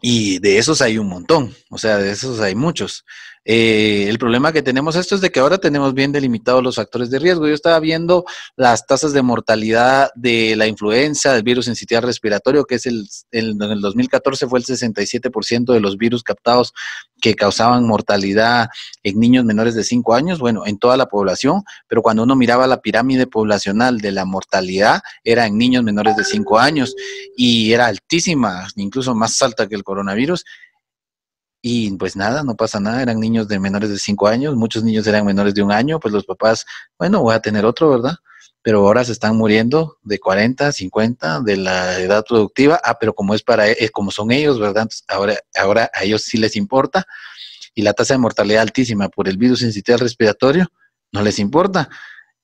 [0.02, 3.06] Y de esos hay un montón, o sea, de esos hay muchos.
[3.44, 7.10] Eh, el problema que tenemos esto es de que ahora tenemos bien delimitados los factores
[7.10, 7.46] de riesgo.
[7.46, 8.24] Yo estaba viendo
[8.56, 13.62] las tasas de mortalidad de la influenza, del virus sitio respiratorio, que es el, en
[13.62, 16.74] el 2014 fue el 67% de los virus captados
[17.20, 18.68] que causaban mortalidad
[19.02, 22.66] en niños menores de 5 años, bueno, en toda la población, pero cuando uno miraba
[22.66, 26.94] la pirámide poblacional de la mortalidad, era en niños menores de 5 años
[27.36, 30.44] y era altísima, incluso más alta que el coronavirus.
[31.62, 35.06] Y pues nada, no pasa nada, eran niños de menores de 5 años, muchos niños
[35.06, 36.64] eran menores de un año, pues los papás,
[36.98, 38.16] bueno, voy a tener otro, ¿verdad?
[38.62, 42.80] Pero ahora se están muriendo de 40, 50 de la edad productiva.
[42.84, 44.88] Ah, pero como es para, eh, como son ellos, ¿verdad?
[45.08, 47.06] ahora, ahora a ellos sí les importa.
[47.74, 50.66] Y la tasa de mortalidad altísima por el virus incitial respiratorio,
[51.12, 51.88] no les importa.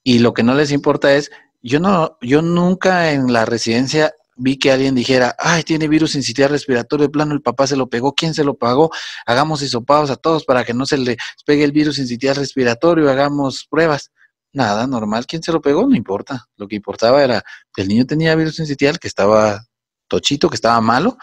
[0.02, 1.30] Y lo que no les importa es,
[1.62, 6.50] yo no, yo nunca en la residencia vi que alguien dijera, ay, tiene virus sincitial
[6.50, 8.90] respiratorio, de plano el papá se lo pegó, ¿quién se lo pagó?
[9.24, 13.66] Hagamos hisopados a todos para que no se le pegue el virus sincitial respiratorio, hagamos
[13.68, 14.12] pruebas.
[14.52, 15.86] Nada, normal, ¿quién se lo pegó?
[15.86, 16.46] No importa.
[16.56, 17.42] Lo que importaba era
[17.74, 19.66] que el niño tenía virus sincitial, que estaba
[20.08, 21.18] tochito, que estaba malo,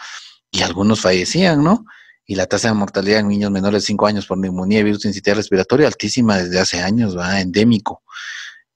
[0.50, 1.84] y algunos fallecían, ¿no?
[2.26, 5.02] Y la tasa de mortalidad en niños menores de 5 años por neumonía y virus
[5.02, 8.02] sincitial respiratorio altísima desde hace años, va endémico.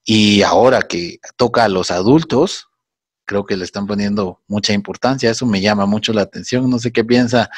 [0.05, 2.68] Y ahora que toca a los adultos,
[3.29, 5.31] creo que le están poniendo mucha importancia.
[5.31, 6.69] Eso me llama mucho la atención.
[6.69, 7.51] No sé qué piensa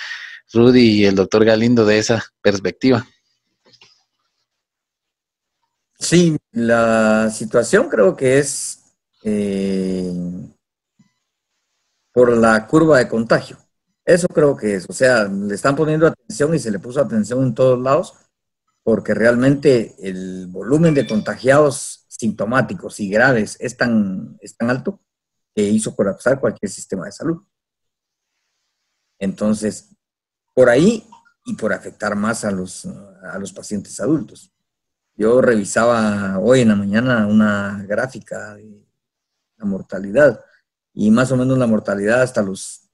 [0.52, 3.06] Rudy y el doctor Galindo de esa perspectiva.
[5.96, 8.80] Sí, la situación creo que es
[9.22, 10.12] eh,
[12.12, 13.58] por la curva de contagio.
[14.04, 17.44] Eso creo que es, o sea, le están poniendo atención y se le puso atención
[17.44, 18.14] en todos lados
[18.82, 25.00] porque realmente el volumen de contagiados sintomáticos y graves es tan, es tan alto
[25.55, 27.42] que hizo colapsar cualquier sistema de salud.
[29.18, 29.94] Entonces,
[30.55, 31.07] por ahí
[31.44, 34.53] y por afectar más a los, a los pacientes adultos.
[35.14, 38.86] Yo revisaba hoy en la mañana una gráfica de
[39.57, 40.40] la mortalidad
[40.94, 42.90] y más o menos la mortalidad hasta los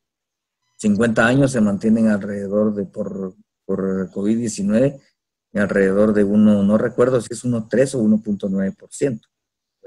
[0.79, 3.35] 50 años se mantienen alrededor de por,
[3.65, 5.01] por COVID-19
[5.59, 9.21] alrededor de uno, no recuerdo si es 1.3 o 1.9%.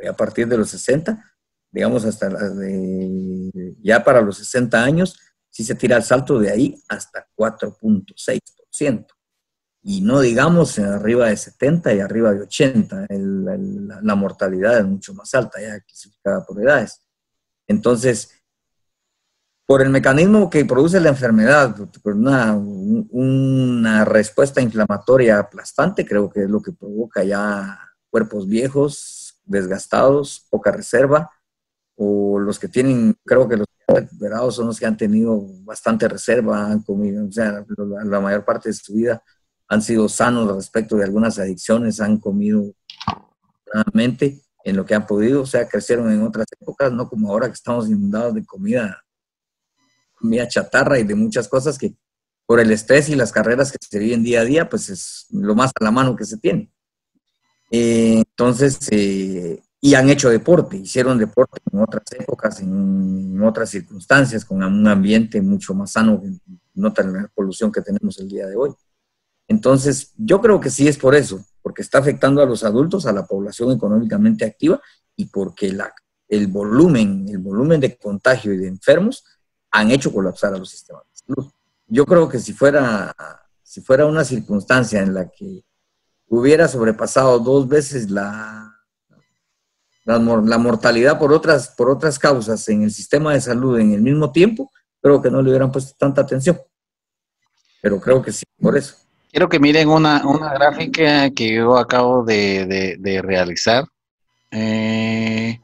[0.09, 1.23] A partir de los 60,
[1.71, 6.83] digamos hasta de, ya para los 60 años, si se tira el salto de ahí
[6.87, 9.07] hasta 4.6%.
[9.81, 15.33] Y no digamos arriba de 70 y arriba de 80, la, mortalidad es mucho más
[15.33, 17.01] alta, ya clasificada por edades.
[17.65, 18.31] Entonces,
[19.65, 26.43] por el mecanismo que produce la enfermedad, por una, una, respuesta inflamatoria aplastante, creo que
[26.43, 31.29] es lo que provoca ya cuerpos viejos, desgastados, poca reserva,
[32.01, 36.71] o los que tienen, creo que los recuperados son los que han tenido bastante reserva,
[36.71, 37.65] han comido, o sea,
[38.05, 39.21] la, mayor parte de su vida
[39.67, 42.73] han sido sanos respecto de algunas adicciones, han comido
[43.65, 47.47] realmente en lo que han podido, o sea, crecieron en otras épocas, no como ahora
[47.47, 49.03] que estamos inundados de comida
[50.15, 51.95] comida chatarra y de muchas cosas que
[52.45, 55.53] por el estrés y las carreras que se viven día a día, pues es lo
[55.53, 56.71] más a la mano que se tiene.
[57.71, 64.43] Eh, entonces, eh, y han hecho deporte, hicieron deporte en otras épocas, en, otras circunstancias,
[64.43, 66.21] con un ambiente mucho más sano,
[66.73, 68.71] no tan la polución que tenemos el día de hoy.
[69.47, 73.13] Entonces, yo creo que sí es por eso, porque está afectando a los adultos, a
[73.13, 74.81] la población económicamente activa
[75.15, 75.93] y porque la,
[76.27, 79.23] el volumen, el volumen de contagio y de enfermos
[79.71, 81.51] han hecho colapsar a los sistemas de salud.
[81.87, 83.15] Yo creo que si fuera,
[83.63, 85.63] si fuera una circunstancia en la que
[86.27, 88.68] hubiera sobrepasado dos veces la,
[90.17, 94.31] la, mortalidad por otras, por otras causas en el sistema de salud en el mismo
[94.31, 96.59] tiempo, creo que no le hubieran puesto tanta atención.
[97.81, 98.95] Pero creo que sí, por eso.
[99.31, 103.85] Quiero que miren una, una gráfica que yo acabo de, de, realizar.
[104.51, 105.59] Eh,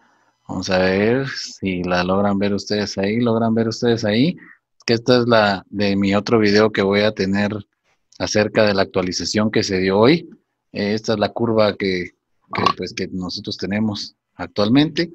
[0.48, 3.20] Vamos a ver si la logran ver ustedes ahí.
[3.20, 4.38] ¿Logran ver ustedes ahí?
[4.86, 7.52] Que esta es la de mi otro video que voy a tener
[8.20, 10.30] acerca de la actualización que se dio hoy.
[10.72, 12.12] Eh, esta es la curva que,
[12.78, 15.12] pues, que nosotros tenemos actualmente.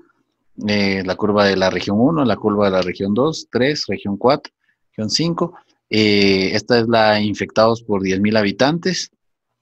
[0.66, 4.16] Eh, la curva de la región 1, la curva de la región 2, 3, región
[4.16, 4.52] 4,
[4.90, 5.54] región 5.
[5.88, 9.10] Eh, esta es la infectados por 10.000 habitantes.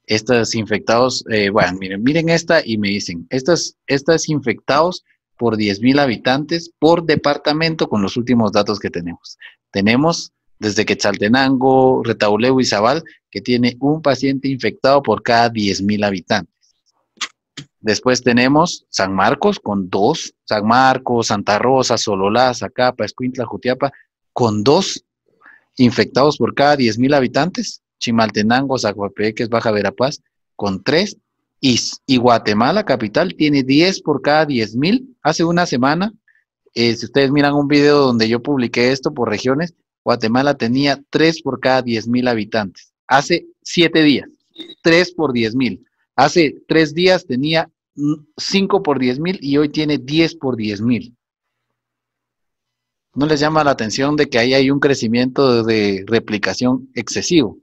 [0.06, 5.04] Estas infectados, bueno, miren, miren esta y me dicen, estas, estas infectados
[5.36, 9.36] por 10.000 habitantes por departamento con los últimos datos que tenemos.
[9.70, 16.54] Tenemos desde Quetzaltenango, Retauleu y Zabal, que tiene un paciente infectado por cada 10.000 habitantes.
[17.88, 23.90] Después tenemos San Marcos con dos, San Marcos, Santa Rosa, Sololá, Zacapa, Escuintla, Jutiapa,
[24.34, 25.06] con dos
[25.78, 27.80] infectados por cada 10.000 habitantes.
[27.98, 30.20] Chimaltenango, Zacuapeques, Baja Verapaz,
[30.54, 31.16] con tres
[31.62, 31.78] y,
[32.18, 35.16] Guatemala capital tiene 10 por cada 10 mil.
[35.22, 36.12] Hace una semana,
[36.74, 39.72] eh, si ustedes miran un video donde yo publiqué esto por regiones,
[40.04, 42.92] Guatemala tenía 3 por cada 10 mil habitantes.
[43.06, 44.28] Hace 7 días,
[44.82, 45.86] 3 por 10 mil.
[46.16, 47.70] Hace 3 días tenía
[48.36, 51.16] 5 por 10 mil y hoy tiene 10 por 10 mil.
[53.14, 57.58] ¿No les llama la atención de que ahí hay un crecimiento de replicación excesivo?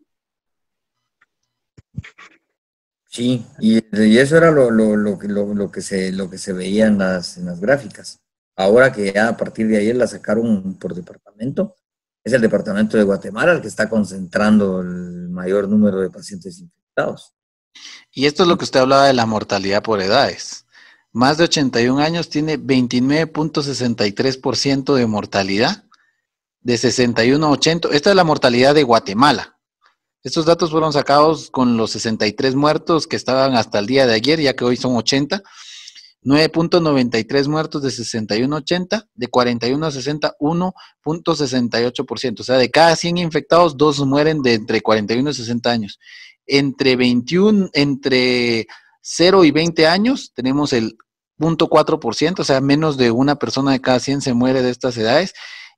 [3.07, 3.77] Sí, y,
[4.17, 7.45] eso era lo, lo, lo, lo, que se, lo que se veía en las, en
[7.45, 8.19] las gráficas.
[8.57, 11.75] Ahora que ya a partir de ayer la sacaron por departamento,
[12.23, 17.34] es el departamento de Guatemala el que está concentrando el mayor número de pacientes infectados.
[18.11, 20.65] Y esto es lo que usted hablaba de la mortalidad por edades.
[21.11, 25.85] Más de 81 años tiene 29.63% de mortalidad,
[26.61, 27.89] de 61 a 80.
[27.91, 29.57] Esta es la mortalidad de Guatemala.
[30.23, 34.41] Estos datos fueron sacados con los 63 muertos que estaban hasta el día de ayer,
[34.41, 35.41] ya que hoy son 80.
[36.25, 42.39] 9.93 muertos de 61 a 80, de 41 a 60, 1.68%.
[42.39, 45.99] O sea, de cada 100 infectados, dos mueren de entre 41 y 60 años.
[46.47, 48.65] Entre 21, entre
[49.01, 50.97] 0 y 20 años, tenemos el
[51.39, 55.33] 0.4%, o sea, menos de una persona de cada 100 se muere de estas edades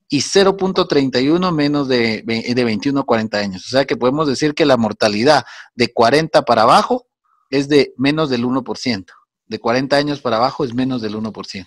[0.08, 3.66] y 0.31 menos de, de 21 a 40 años.
[3.66, 5.44] O sea que podemos decir que la mortalidad
[5.74, 7.06] de 40 para abajo
[7.50, 9.17] es de menos del 1%.
[9.48, 11.66] De 40 años para abajo es menos del 1%.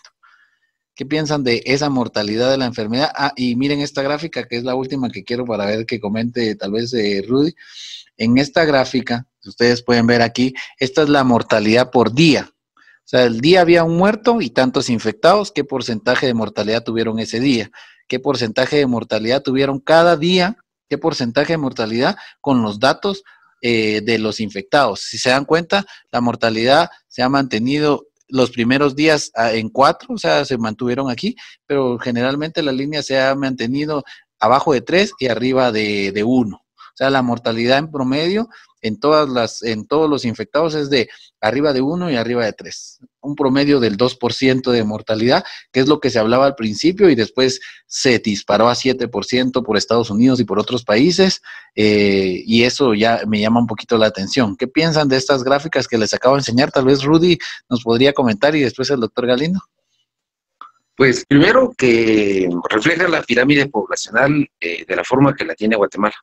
[0.93, 3.11] ¿Qué piensan de esa mortalidad de la enfermedad?
[3.15, 6.53] Ah, y miren esta gráfica, que es la última que quiero para ver que comente
[6.55, 7.53] tal vez eh, Rudy.
[8.17, 12.51] En esta gráfica, ustedes pueden ver aquí, esta es la mortalidad por día.
[12.53, 17.19] O sea, el día había un muerto y tantos infectados, ¿qué porcentaje de mortalidad tuvieron
[17.19, 17.71] ese día?
[18.07, 20.57] ¿Qué porcentaje de mortalidad tuvieron cada día?
[20.89, 23.23] ¿Qué porcentaje de mortalidad con los datos
[23.61, 25.01] eh, de los infectados?
[25.01, 30.15] Si se dan cuenta, la mortalidad se ha mantenido los primeros días ah, en cuatro,
[30.15, 31.35] o sea, se mantuvieron aquí,
[31.65, 34.03] pero generalmente la línea se ha mantenido
[34.39, 36.57] abajo de tres y arriba de, de uno.
[36.57, 38.49] O sea, la mortalidad en promedio
[38.81, 41.09] en todas las, en todos los infectados es de
[41.39, 42.99] arriba de 1 y arriba de 3.
[43.21, 47.15] Un promedio del 2% de mortalidad, que es lo que se hablaba al principio y
[47.15, 51.41] después se disparó a 7% por Estados Unidos y por otros países.
[51.75, 54.55] Eh, y eso ya me llama un poquito la atención.
[54.55, 56.71] ¿Qué piensan de estas gráficas que les acabo de enseñar?
[56.71, 57.37] Tal vez Rudy
[57.69, 59.61] nos podría comentar y después el doctor Galindo.
[60.95, 66.13] Pues primero que refleja la pirámide poblacional eh, de la forma que la tiene Guatemala.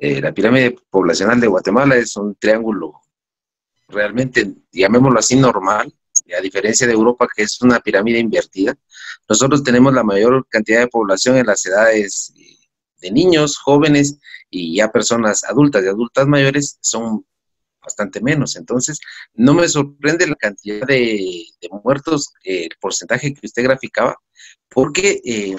[0.00, 3.02] Eh, la pirámide poblacional de Guatemala es un triángulo
[3.88, 5.92] realmente, llamémoslo así, normal,
[6.36, 8.76] a diferencia de Europa, que es una pirámide invertida.
[9.28, 12.32] Nosotros tenemos la mayor cantidad de población en las edades
[13.00, 14.18] de niños, jóvenes
[14.50, 17.26] y ya personas adultas y adultas mayores son
[17.82, 18.56] bastante menos.
[18.56, 19.00] Entonces,
[19.34, 21.44] no me sorprende la cantidad de,
[21.82, 24.16] muertos, el porcentaje que usted graficaba,
[24.68, 25.56] porque eh,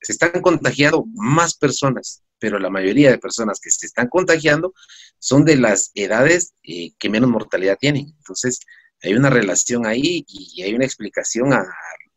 [0.00, 4.72] se están contagiando más personas pero la mayoría de personas que se están contagiando
[5.18, 8.08] son de las edades eh, que menos mortalidad tienen.
[8.18, 8.60] Entonces,
[9.02, 11.64] hay una relación ahí y hay una explicación a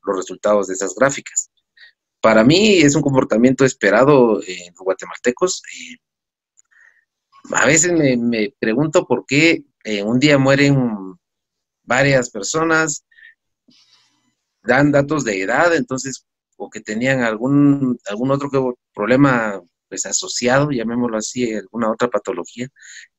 [0.06, 1.50] los resultados de esas gráficas.
[2.22, 5.62] Para mí es un comportamiento esperado en los guatemaltecos.
[5.76, 5.98] Eh,
[7.52, 11.18] a veces me, pregunto por qué en un día mueren
[11.84, 13.06] varias personas,
[14.62, 19.62] dan datos de edad, entonces, o que tenían algún, algún otro problema
[19.94, 22.68] pues asociado, llamémoslo así, alguna otra patología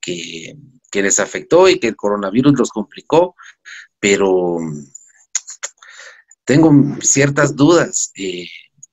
[0.01, 0.57] que,
[0.93, 3.37] les afectó y que el coronavirus los complicó,
[4.01, 4.59] pero
[6.45, 8.49] tengo ciertas dudas eh,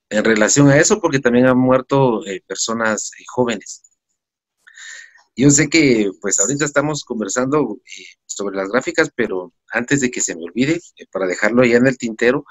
[0.10, 3.82] en relación a eso porque también han muerto eh, personas eh, jóvenes.
[5.36, 7.80] Yo sé que pues ahorita estamos conversando
[8.28, 10.80] sobre las gráficas, pero antes de que se me olvide,
[11.12, 12.46] para dejarlo ya en el tintero,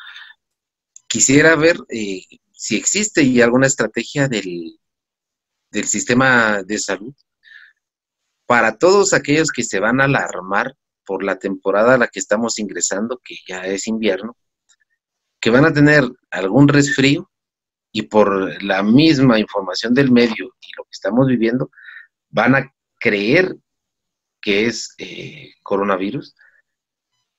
[1.06, 1.76] quisiera ver
[2.52, 4.80] si existe ya alguna estrategia del,
[5.70, 7.14] del sistema de salud
[8.46, 12.58] para todos aquellos que se van a alarmar por la temporada a la que estamos
[12.58, 14.36] ingresando, que ya es invierno,
[15.40, 17.30] que van a tener algún resfrío
[17.92, 21.70] y por la misma información del medio y lo que estamos viviendo,
[22.28, 23.56] van a creer
[24.40, 26.34] que es eh, coronavirus,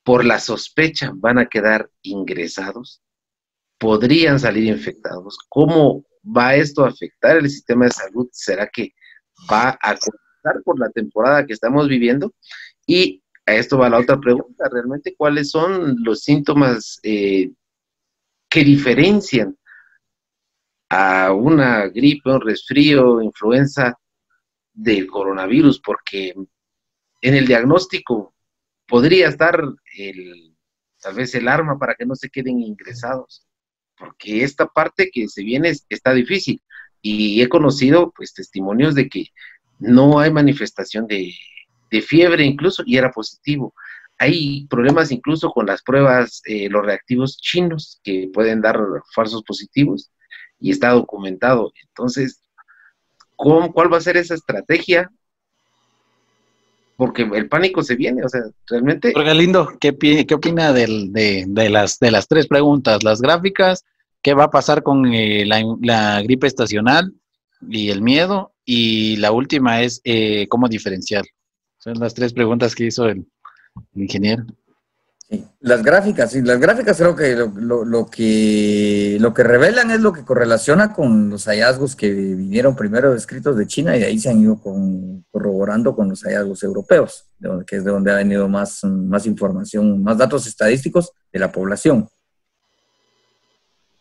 [0.03, 3.01] por la sospecha van a quedar ingresados,
[3.77, 5.38] podrían salir infectados.
[5.49, 8.28] ¿Cómo ¿Va esto a afectar el sistema de salud?
[8.32, 8.93] ¿Será que
[9.51, 12.34] va a comenzar por la temporada que estamos viviendo?
[12.86, 17.51] Y a esto va la otra pregunta, realmente, ¿cuáles son los síntomas eh,
[18.49, 19.57] que diferencian
[20.89, 23.97] a una gripe, un resfrío, influenza
[24.74, 25.82] del coronavirus?
[25.82, 26.36] Porque
[27.22, 28.36] en el diagnóstico
[28.88, 29.63] podría estar
[29.97, 30.55] el,
[31.01, 33.47] tal vez el arma para que no se queden ingresados
[34.02, 36.60] porque esta parte que se viene está difícil.
[37.02, 39.28] Y he conocido pues testimonios de que
[39.80, 41.34] no hay manifestación de,
[42.02, 43.73] fiebre incluso y era positivo.
[44.18, 48.80] Hay problemas incluso con las pruebas, eh, los reactivos chinos que pueden dar
[49.14, 50.10] falsos positivos
[50.60, 51.72] y está documentado.
[51.84, 52.41] Entonces,
[53.36, 55.11] ¿cuál va a ser esa estrategia
[57.02, 59.11] porque el pánico se viene, o sea, realmente...
[59.11, 63.03] Porque lindo, ¿qué, qué opina de, las, de las tres preguntas?
[63.03, 63.84] Las gráficas,
[64.22, 67.11] ¿qué va a pasar con eh, la, gripe estacional
[67.68, 68.53] y el miedo?
[68.65, 71.26] Y la última es, eh, ¿cómo diferenciar?
[71.80, 73.26] Son las tres preguntas que hizo el
[73.95, 74.45] ingeniero.
[75.62, 80.26] Las gráficas, sí, las gráficas creo que lo, que lo que revelan es lo que
[80.26, 84.41] correlaciona con los hallazgos que vinieron primero descritos de China y de ahí se han
[84.41, 84.60] ido
[85.32, 87.28] corroborando con los hallazgos europeos,
[87.66, 92.10] que es de donde ha venido más, más información, más datos estadísticos de la población.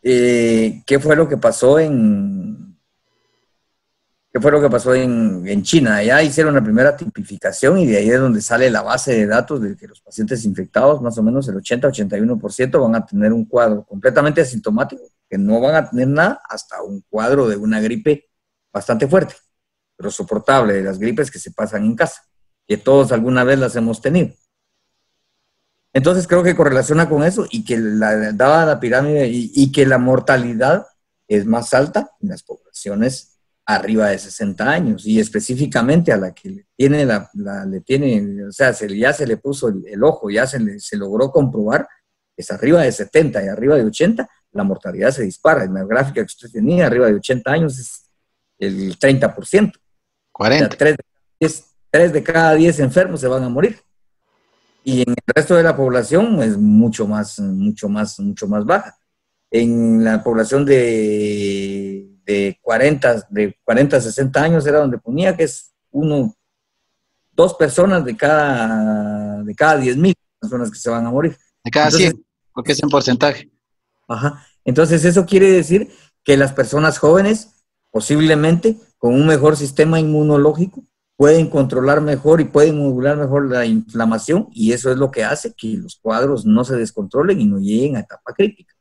[0.03, 2.70] Eh, ¿Qué fue lo que pasó en,
[4.33, 5.97] ¿Qué fue lo que pasó en, China?
[5.97, 9.61] Allá hicieron la primera tipificación y de ahí es donde sale la base de datos
[9.61, 13.85] de que los pacientes infectados, más o menos el 80-81%, van a tener un cuadro
[13.85, 18.31] completamente asintomático, que no van a tener nada hasta un cuadro de una gripe
[18.73, 19.35] bastante fuerte,
[19.97, 22.23] pero soportable, de las gripes que se pasan en casa,
[22.69, 24.31] que todos alguna vez las hemos tenido.
[25.93, 30.87] Entonces creo que correlaciona con eso y que la, la pirámide y, que la mortalidad
[31.27, 33.30] es más alta en las poblaciones
[33.75, 37.31] arriba de 60 años y específicamente a la que le tiene, la,
[37.67, 41.31] le tiene o sea, se, ya se le puso el, ojo, ya se, se logró
[41.31, 41.87] comprobar,
[42.37, 45.65] es arriba de 70 y arriba de 80, la mortalidad se dispara.
[45.65, 48.11] En la gráfica que usted tenía, arriba de 80 años es
[48.59, 49.73] el 30%.
[50.33, 50.77] 40.
[51.91, 53.79] 3 de cada 10 enfermos se van a morir.
[54.85, 58.97] Y en el resto de la población es mucho más, mucho más, mucho más baja.
[59.51, 65.45] En la población de, de 40, de 40 a 60 años era donde ponía que
[65.45, 66.35] es uno,
[67.33, 71.37] dos personas de cada, de cada 10 mil personas que se van a morir.
[71.65, 72.25] De cada 100,
[72.55, 73.51] porque es en porcentaje.
[74.09, 74.47] Ajá.
[74.65, 75.91] Entonces eso quiere decir
[76.25, 80.85] que las personas jóvenes, posiblemente con un mejor sistema inmunológico,
[81.17, 85.53] pueden controlar mejor y pueden modular mejor la inflamación y eso es lo que hace
[85.53, 88.75] que los cuadros no se descontrolen y no lleguen a etapa crítica.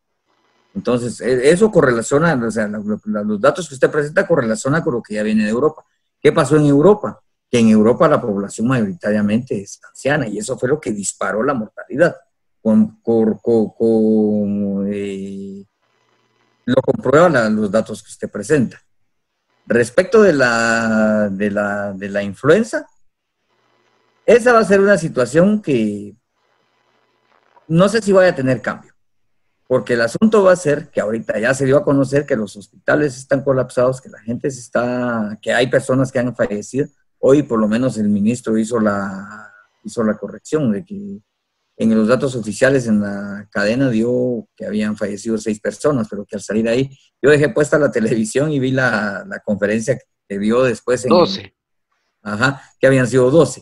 [0.75, 5.15] Entonces, e, eso correlaciona, o sea, los datos que usted presenta correlaciona con lo que
[5.15, 5.83] ya viene de Europa.
[6.21, 7.19] ¿Qué pasó en Europa?
[7.49, 11.53] Que en Europa la población mayoritariamente es anciana y eso fue lo que disparó la
[11.53, 12.15] mortalidad.
[14.91, 15.65] Eh,
[16.65, 18.79] lo comprueban los datos que usted presenta.
[19.65, 22.87] Respecto de la, de la, de la influenza,
[24.25, 26.15] esa va a ser una situación que
[27.67, 28.88] no sé si vaya a tener cambio,
[29.69, 32.55] porque el asunto va a ser que ahorita ya se dio a conocer que los
[32.55, 36.87] hospitales están colapsados, que la gente se está, que hay personas que han fallecido.
[37.19, 41.21] Hoy por lo menos el ministro hizo la, hizo la corrección de que
[41.77, 46.35] en los datos oficiales en la cadena dio que habían fallecido seis personas, pero que
[46.35, 46.89] al salir ahí,
[47.21, 51.05] yo dejé puesta la televisión y vi la, conferencia que dio después.
[51.05, 51.55] En, 12.
[52.23, 53.61] Ajá, que habían sido 12,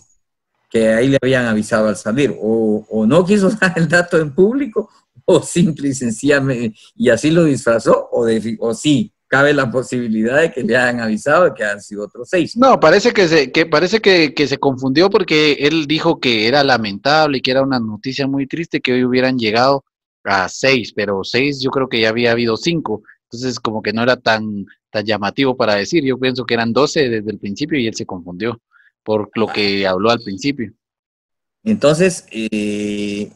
[0.70, 2.34] que ahí le habían avisado al salir.
[2.40, 4.90] O, no quiso dar el dato en público,
[5.30, 10.40] o simple y sencillamente, y así lo disfrazó, o, de, o sí, cabe la posibilidad
[10.40, 12.56] de que le hayan avisado de que han sido otros seis.
[12.56, 17.40] No, parece que se, que parece que, se confundió porque él dijo que era lamentable
[17.40, 19.84] y que era una noticia muy triste que hoy hubieran llegado
[20.24, 24.04] a seis, pero seis yo creo que ya había habido cinco, entonces como que no
[24.04, 27.88] era tan, tan llamativo para decir, yo pienso que eran doce desde el principio y
[27.88, 28.62] él se confundió
[29.04, 30.72] por lo que habló al principio.
[31.66, 33.30] Entonces, eh,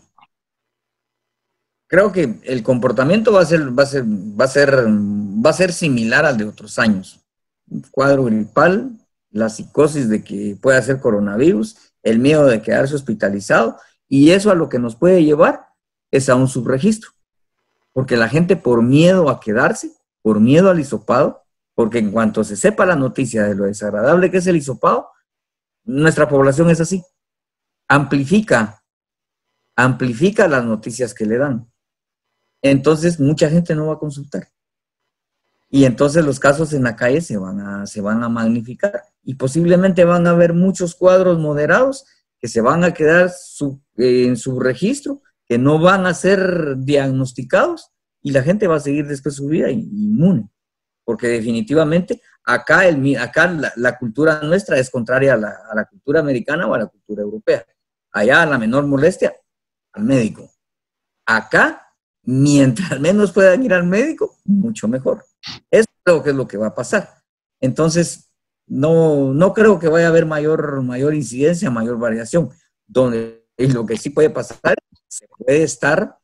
[1.91, 5.53] creo que el comportamiento va a ser, va a ser, va a ser, va a
[5.53, 7.19] ser similar al de otros años.
[7.69, 8.97] Un cuadro gripal,
[9.29, 13.77] la psicosis de que pueda ser coronavirus, el miedo de quedarse hospitalizado,
[14.07, 15.67] y eso a lo que nos puede llevar
[16.11, 17.09] es a un subregistro.
[17.91, 19.91] Porque la gente por miedo a quedarse,
[20.21, 21.43] por miedo al hisopado,
[21.75, 25.09] porque en cuanto se sepa la noticia de lo desagradable que es el hisopado,
[25.83, 27.03] nuestra población es así.
[27.89, 28.81] Amplifica,
[29.75, 31.70] amplifica las noticias que le dan
[32.61, 34.47] entonces mucha gente no va a consultar.
[35.69, 39.35] Y entonces los casos en la calle se van a, se van a magnificar y
[39.35, 42.05] posiblemente van a haber muchos cuadros moderados
[42.39, 43.31] que se van a quedar
[43.95, 49.07] en su registro, que no van a ser diagnosticados y la gente va a seguir
[49.07, 50.49] después su vida inmune.
[51.03, 56.19] Porque definitivamente acá, el, acá la, cultura nuestra es contraria a la, a la cultura
[56.19, 57.65] americana o a la cultura europea.
[58.11, 59.33] Allá la menor molestia,
[59.93, 60.49] al médico.
[61.25, 61.90] Acá
[62.31, 65.25] mientras menos puedan ir al médico, mucho mejor.
[65.69, 67.09] Eso creo que es lo que va a pasar.
[67.59, 68.31] Entonces,
[68.67, 72.49] no, no creo que vaya a haber mayor, mayor incidencia, mayor variación.
[72.87, 74.75] Donde lo que sí puede pasar,
[75.07, 76.17] se puede estar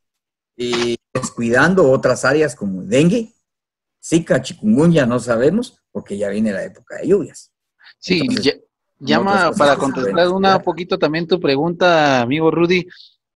[0.56, 3.34] eh, descuidando otras áreas como dengue,
[4.02, 7.52] zika, chikungunya, no sabemos, porque ya viene la época de lluvias.
[7.98, 8.22] Sí,
[8.98, 12.88] llama para contestar una poquito también tu pregunta, amigo Rudy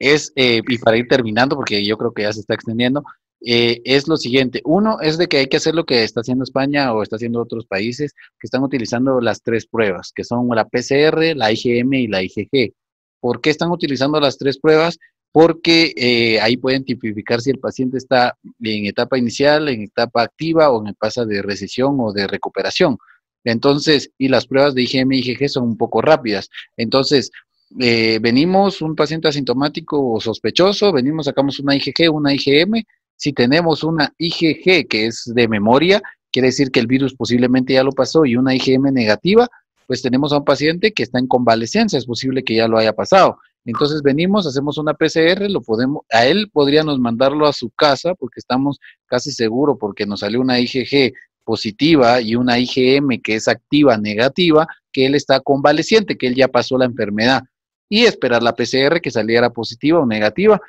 [0.02, 3.03] es, eh, y para ir terminando, porque yo creo que ya se está extendiendo,
[3.44, 4.61] eh, es lo siguiente.
[4.65, 7.40] Uno es de que hay que hacer lo que está haciendo España o está haciendo
[7.41, 12.07] otros países que están utilizando las tres pruebas, que son la PCR, la IgM y
[12.07, 12.73] la IgG.
[13.19, 14.98] ¿Por qué están utilizando las tres pruebas?
[15.32, 20.72] Porque eh, ahí pueden tipificar si el paciente está en etapa inicial, en etapa activa
[20.72, 22.98] o en etapa de recesión o de recuperación.
[23.44, 26.49] Entonces, y las pruebas de IgM y IgG son un poco rápidas.
[26.78, 27.32] Entonces,
[27.80, 32.84] eh, venimos un paciente asintomático o sospechoso, venimos, sacamos una IgG, una IgM.
[33.15, 37.84] Si tenemos una IgG que es de memoria, quiere decir que el virus posiblemente ya
[37.84, 39.48] lo pasó y una IgM negativa,
[39.88, 42.93] pues tenemos a un paciente que está en convalecencia, es posible que ya lo haya
[42.93, 43.38] pasado.
[43.64, 48.39] Entonces venimos, hacemos una PCR, lo podemos, a él podríamos mandarlo a su casa porque
[48.39, 53.98] estamos casi seguros porque nos salió una IgG positiva y una IgM que es activa
[53.98, 57.43] negativa, que él está convaleciente, que él ya pasó la enfermedad.
[57.92, 60.62] Y esperar la PCR que saliera positiva o negativa.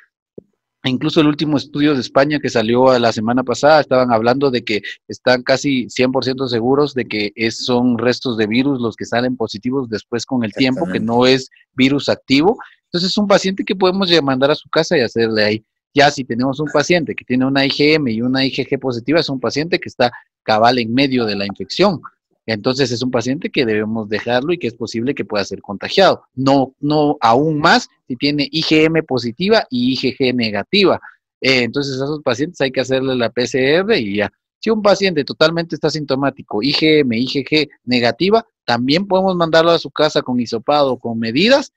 [0.83, 4.81] Incluso el último estudio de España que salió la semana pasada estaban hablando de que
[5.07, 10.25] están casi 100% seguros de que son restos de virus los que salen positivos después
[10.25, 12.57] con el tiempo, que no es virus activo.
[12.87, 15.65] Entonces es un paciente que podemos mandar a su casa y hacerle ahí.
[15.93, 19.39] Ya si tenemos un paciente que tiene una IgM y una IgG positiva, es un
[19.39, 20.11] paciente que está
[20.43, 22.01] cabal en medio de la infección.
[22.45, 26.23] Entonces es un paciente que debemos dejarlo y que es posible que pueda ser contagiado.
[26.33, 30.99] No, no aún más si tiene IgM positiva y IgG negativa.
[31.39, 34.31] Eh, entonces a esos pacientes hay que hacerle la PCR y ya.
[34.59, 40.21] Si un paciente totalmente está sintomático, IgM, IgG negativa, también podemos mandarlo a su casa
[40.21, 41.73] con hisopado, con medidas,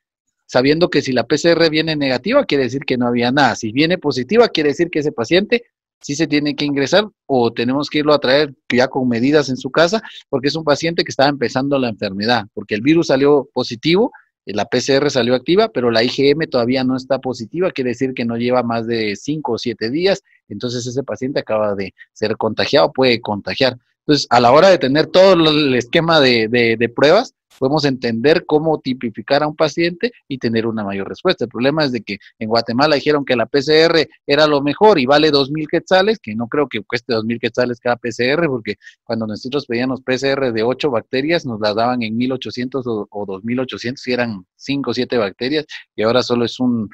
[0.47, 3.56] sabiendo que si la PCR viene negativa, quiere decir que no había nada.
[3.56, 5.64] Si viene positiva, quiere decir que ese paciente
[6.01, 9.56] sí se tiene que ingresar o tenemos que irlo a traer ya con medidas en
[9.56, 13.48] su casa, porque es un paciente que estaba empezando la enfermedad, porque el virus salió
[13.52, 14.12] positivo,
[14.44, 18.36] la PCR salió activa, pero la IgM todavía no está positiva, quiere decir que no
[18.36, 23.20] lleva más de 5 o 7 días, entonces ese paciente acaba de ser contagiado, puede
[23.20, 23.77] contagiar.
[24.06, 29.42] Entonces, a la hora de tener todo el esquema de pruebas, podemos entender cómo tipificar
[29.42, 31.44] a un paciente y tener una mayor respuesta.
[31.44, 35.06] El problema es de que en Guatemala dijeron que la PCR era lo mejor y
[35.06, 38.76] vale dos mil quetzales, que no creo que cueste dos mil quetzales cada PCR, porque
[39.04, 44.06] cuando nosotros pedíamos PCR de ocho bacterias, nos las daban en 1800 o, o 2800
[44.06, 46.88] y eran cinco o siete bacterias, y ahora solo es un,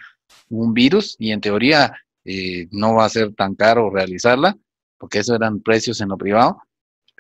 [0.49, 1.93] virus y en teoría
[2.25, 4.57] eh, no va a ser tan caro realizarla,
[4.99, 6.63] porque eso eran precios en lo privado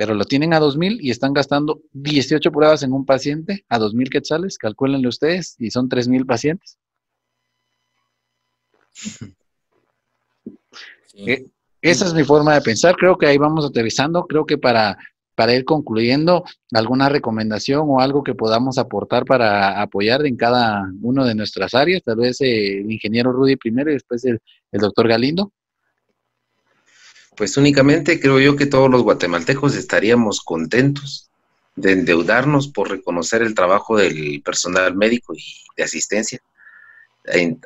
[0.03, 4.11] pero lo tienen a 2.000 y están gastando 18 pruebas en un paciente a 2.000
[4.11, 6.77] quetzales, calcúlenle ustedes, y son 3.000 pacientes.
[11.15, 11.47] Eh,
[11.81, 14.99] esa es mi forma de pensar, creo que ahí vamos aterrizando, creo que para,
[15.37, 16.43] para ir concluyendo,
[16.73, 22.03] alguna recomendación o algo que podamos aportar para apoyar en cada uno de nuestras áreas,
[22.03, 24.41] tal vez eh, el ingeniero Rudy primero y después el
[24.73, 25.53] doctor Galindo.
[27.37, 31.31] Pues únicamente creo yo que todos los guatemaltecos estaríamos contentos
[31.77, 35.43] de endeudarnos por reconocer el trabajo del personal médico y
[35.77, 36.41] de asistencia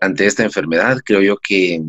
[0.01, 0.99] ante esta enfermedad.
[1.05, 1.83] Creo yo que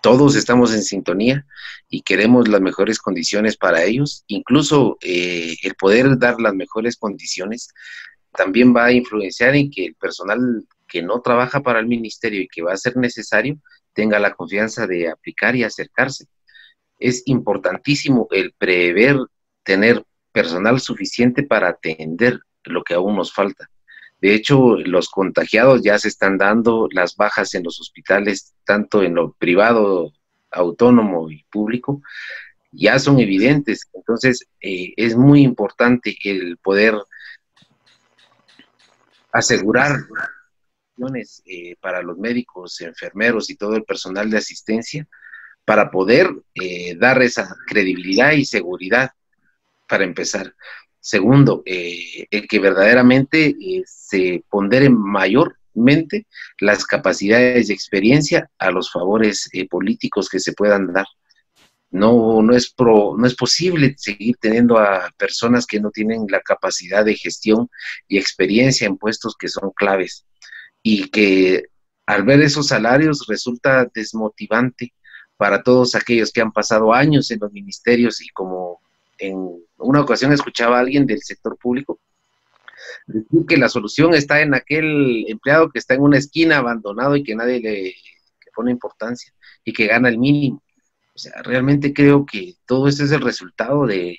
[0.00, 1.44] todos estamos en sintonía
[1.90, 4.24] y queremos las mejores condiciones para ellos.
[4.26, 7.68] Incluso eh, el poder dar las mejores condiciones
[8.34, 12.48] también va a influenciar en que el personal que no trabaja para el ministerio y
[12.48, 13.58] que va a ser necesario
[13.92, 16.26] tenga la confianza de aplicar y acercarse
[16.98, 19.18] es importantísimo el prever
[19.62, 23.70] tener personal suficiente para atender lo que aún nos falta.
[24.20, 29.14] De hecho, los contagiados ya se están dando, las bajas en los hospitales, tanto en
[29.14, 30.12] lo privado,
[30.50, 32.02] autónomo y público,
[32.72, 33.88] ya son evidentes.
[33.92, 36.96] Entonces, eh, es muy importante el poder
[39.32, 40.00] asegurar
[41.44, 45.06] eh, para los médicos, enfermeros y todo el personal de asistencia
[45.68, 49.10] para poder eh, dar esa credibilidad y seguridad
[49.86, 50.54] para empezar.
[50.98, 56.26] Segundo, eh, el que verdaderamente eh, se pondere mayormente
[56.58, 61.04] las capacidades y experiencia a los favores políticos que se puedan dar.
[61.90, 66.40] No, no, es pro, no es posible seguir teniendo a personas que no tienen la
[66.40, 67.68] capacidad de gestión
[68.08, 70.24] y experiencia en puestos que son claves
[70.82, 71.64] y que
[72.06, 74.94] al ver esos salarios resulta desmotivante
[75.38, 78.80] para todos aquellos que han pasado años en los ministerios y como
[79.18, 81.98] en una ocasión escuchaba a alguien del sector público
[83.06, 87.22] decir que la solución está en aquel empleado que está en una esquina abandonado y
[87.22, 87.94] que nadie le,
[88.54, 89.32] pone importancia
[89.64, 90.62] y que gana el mínimo.
[91.14, 94.18] O sea, realmente creo que todo eso es el resultado de,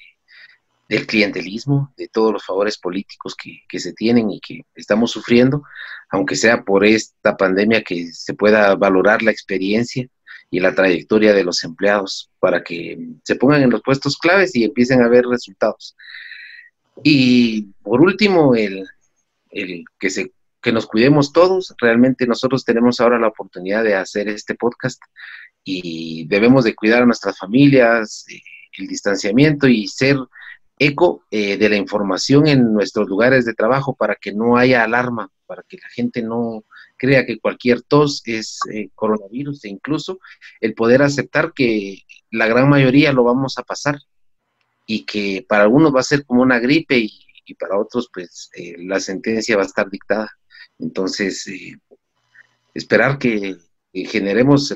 [0.87, 5.63] del clientelismo, de todos los favores políticos que, se tienen y que estamos sufriendo,
[6.09, 10.07] aunque sea por esta pandemia que se pueda valorar la experiencia
[10.51, 14.63] y la trayectoria de los empleados para que se pongan en los puestos claves y
[14.63, 15.95] empiecen a ver resultados.
[17.03, 18.87] Y por último, el,
[19.99, 21.73] que, se, que nos cuidemos todos.
[21.79, 25.01] Realmente nosotros tenemos ahora la oportunidad de hacer este podcast
[25.63, 28.25] y debemos de cuidar a nuestras familias,
[28.77, 30.17] el distanciamiento y ser
[30.77, 35.29] eco eh, de la información en nuestros lugares de trabajo para que no haya alarma,
[35.45, 36.63] para que la gente no,
[36.99, 40.19] crea que cualquier tos es eh, coronavirus e incluso
[40.59, 43.97] el poder aceptar que la gran mayoría lo vamos a pasar
[44.85, 47.25] y que para algunos va a ser como una gripe y,
[47.57, 50.29] para otros pues eh, la sentencia va a estar dictada.
[50.77, 51.73] Entonces, eh,
[52.75, 53.57] esperar que,
[53.91, 54.71] generemos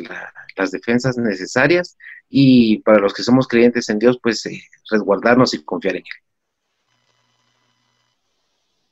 [0.57, 1.97] las defensas necesarias
[2.27, 4.43] y para los que somos creyentes en Dios pues
[4.89, 6.23] resguardarnos y confiar en Él.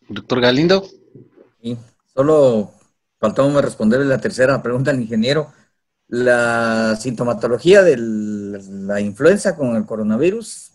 [0.10, 0.88] Doctor Galindo.
[1.60, 1.76] Sí,
[2.14, 2.72] solo
[3.22, 5.54] faltaba responderle la tercera pregunta al ingeniero.
[6.08, 10.72] La sintomatología de la influenza con el coronavirus,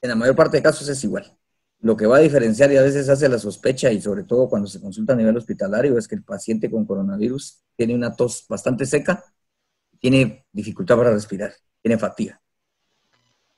[0.00, 1.38] en la mayor parte de casos es igual.
[1.80, 4.66] Lo que va a diferenciar y a veces hace la sospecha, y sobre todo cuando
[4.66, 8.86] se consulta a nivel hospitalario, es que el paciente con coronavirus tiene una tos bastante
[8.86, 9.22] seca,
[10.00, 11.52] tiene dificultad para respirar,
[11.82, 12.40] tiene fatiga.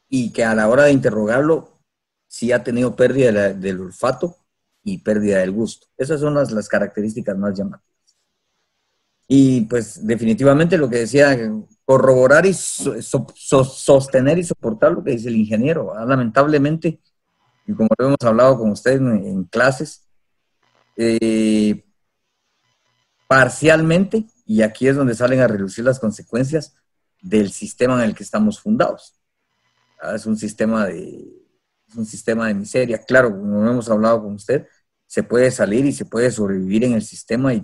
[0.09, 1.81] Y que a la hora de interrogarlo,
[2.27, 4.44] sí ha tenido pérdida del olfato
[4.85, 5.89] y pérdida del gusto.
[5.97, 7.95] Esas son las, las características más llamativas.
[9.27, 11.37] Y pues definitivamente lo que decía,
[11.85, 15.95] corroborar y sostener y soportar lo que dice el ingeniero.
[16.07, 17.01] Lamentablemente,
[17.67, 20.07] y como lo hemos hablado con usted en, clases,
[20.97, 21.85] eh,
[23.27, 26.77] parcialmente, y aquí es donde salen a reducir las consecuencias
[27.23, 29.15] del sistema en el que estamos fundados.
[30.03, 31.25] Ah, es un sistema de,
[31.97, 32.99] un sistema de miseria.
[32.99, 34.67] Claro, como hemos hablado con usted,
[35.07, 37.63] se puede salir y se puede sobrevivir en el sistema y,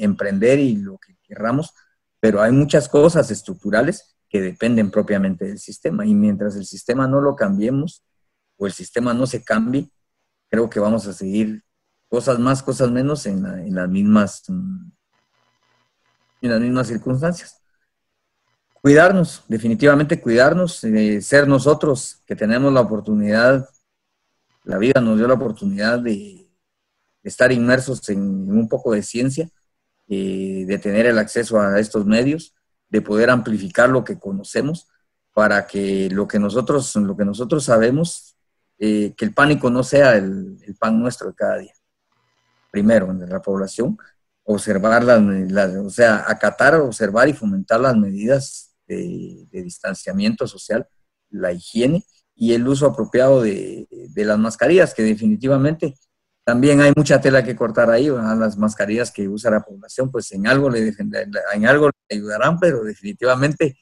[0.00, 1.72] emprender y lo que querramos,
[2.20, 6.06] pero hay muchas cosas estructurales que dependen propiamente del sistema.
[6.06, 8.02] Y mientras el sistema no lo cambiemos
[8.56, 9.90] o el sistema no se cambie,
[10.48, 11.62] creo que vamos a seguir
[12.08, 14.44] cosas más, cosas menos en, en las mismas
[16.46, 17.60] en las mismas circunstancias.
[18.80, 23.68] Cuidarnos, definitivamente cuidarnos, eh, ser nosotros que tenemos la oportunidad,
[24.66, 26.42] la vida nos dio la oportunidad de,
[27.22, 29.48] estar inmersos en, un poco de ciencia,
[30.08, 32.54] eh, de tener el acceso a estos medios,
[32.88, 34.88] de poder amplificar lo que conocemos
[35.32, 38.36] para que lo que nosotros, lo que nosotros sabemos,
[38.78, 41.72] eh, que el pánico no sea el, pan nuestro de cada día.
[42.70, 43.96] Primero, en la población,
[44.44, 50.86] observar las, o sea, acatar, observar y fomentar las medidas de, distanciamiento social,
[51.30, 52.04] la higiene
[52.36, 55.96] y el uso apropiado de, las mascarillas, que definitivamente
[56.44, 60.46] también hay mucha tela que cortar ahí, las mascarillas que usa la población, pues en
[60.46, 60.94] algo le
[61.54, 63.76] en algo le ayudarán, pero definitivamente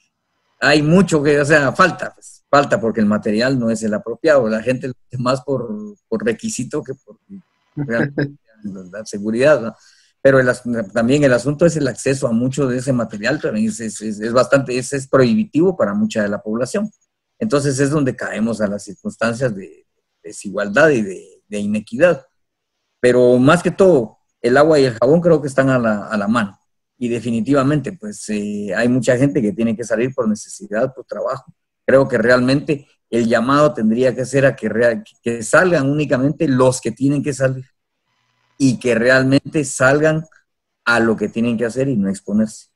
[0.59, 4.47] hay mucho que, o sea, falta, pues, falta porque el material no es el apropiado,
[4.47, 5.69] la gente lo hace más por,
[6.07, 7.17] por requisito que por
[8.91, 9.75] la seguridad, ¿no?
[10.25, 10.39] pero
[10.91, 14.75] también el asunto es el acceso a mucho de ese material, también es, es, bastante,
[14.75, 16.89] es, es, prohibitivo para mucha de la población.
[17.39, 19.85] Entonces es donde caemos a las circunstancias de
[20.23, 22.25] desigualdad y de, inequidad.
[22.99, 26.59] Pero más que todo, el agua y el jabón creo que están a la, mano.
[26.97, 31.53] Y definitivamente, pues eh, hay mucha gente que tiene que salir por necesidad, por trabajo.
[31.85, 36.91] Creo que realmente el llamado tendría que ser a que, que salgan únicamente los que
[36.91, 37.65] tienen que salir
[38.57, 40.25] y que realmente salgan
[40.85, 42.67] a lo que tienen que hacer y no exponerse.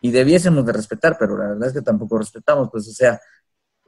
[0.00, 3.20] Y debiésemos de respetar, pero la verdad es que tampoco respetamos, pues o sea,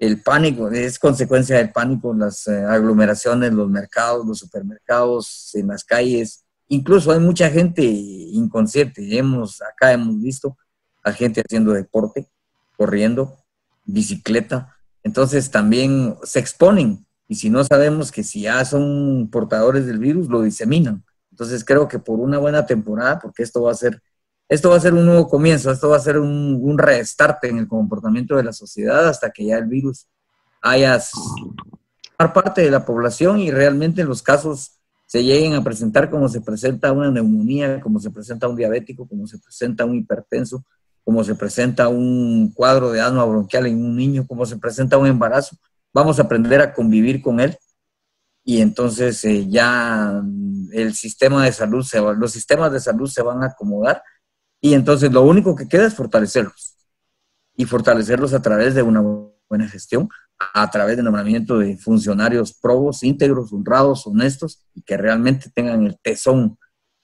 [0.01, 5.85] el pánico, es consecuencia del pánico, las eh, aglomeraciones, los mercados, los supermercados, en las
[5.85, 10.56] calles, incluso hay mucha gente inconsciente, hemos, acá hemos visto
[11.05, 12.27] a gente haciendo deporte,
[12.78, 13.36] corriendo,
[13.85, 17.06] bicicleta, entonces también se exponen.
[17.28, 21.05] Y si no sabemos que si ya son portadores del virus, lo diseminan.
[21.31, 24.02] Entonces creo que por una buena temporada, porque esto va a ser,
[24.51, 27.59] esto va a ser un nuevo comienzo, esto va a ser un, un restart en
[27.59, 30.09] el comportamiento de la sociedad hasta que ya el virus
[30.60, 31.01] haya
[32.35, 36.90] parte de la población y realmente los casos se lleguen a presentar como se presenta
[36.90, 40.64] una neumonía, como se presenta un diabético, como se presenta un hipertenso,
[41.05, 45.06] como se presenta un cuadro de asma bronquial en un niño, como se presenta un
[45.06, 45.56] embarazo.
[45.94, 47.56] Vamos a aprender a convivir con él
[48.44, 50.22] y entonces eh, ya
[50.72, 54.02] el sistema de salud, se va, los sistemas de salud se van a acomodar
[54.61, 56.77] y entonces lo único que queda es fortalecerlos
[57.57, 59.03] y fortalecerlos a través de una
[59.49, 60.09] buena gestión,
[60.39, 65.99] a través del nombramiento de funcionarios probos, íntegros, honrados, honestos y que realmente tengan el
[66.01, 66.59] tesón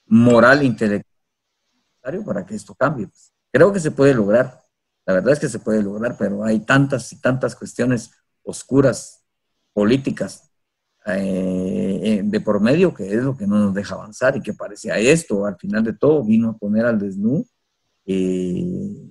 [0.07, 3.09] moral e intelectual para que esto cambie.
[3.09, 3.33] Pues.
[3.53, 4.63] Creo que se puede lograr,
[5.05, 8.13] la verdad es que se puede lograr, pero hay tantas y tantas cuestiones
[8.43, 9.25] oscuras,
[9.73, 10.46] políticas,
[11.09, 14.55] eh, eh, de por medio, que es lo que no nos deja avanzar y que
[14.55, 17.45] parecía esto, al final de todo, vino a poner al desnudo
[18.07, 19.09] eh,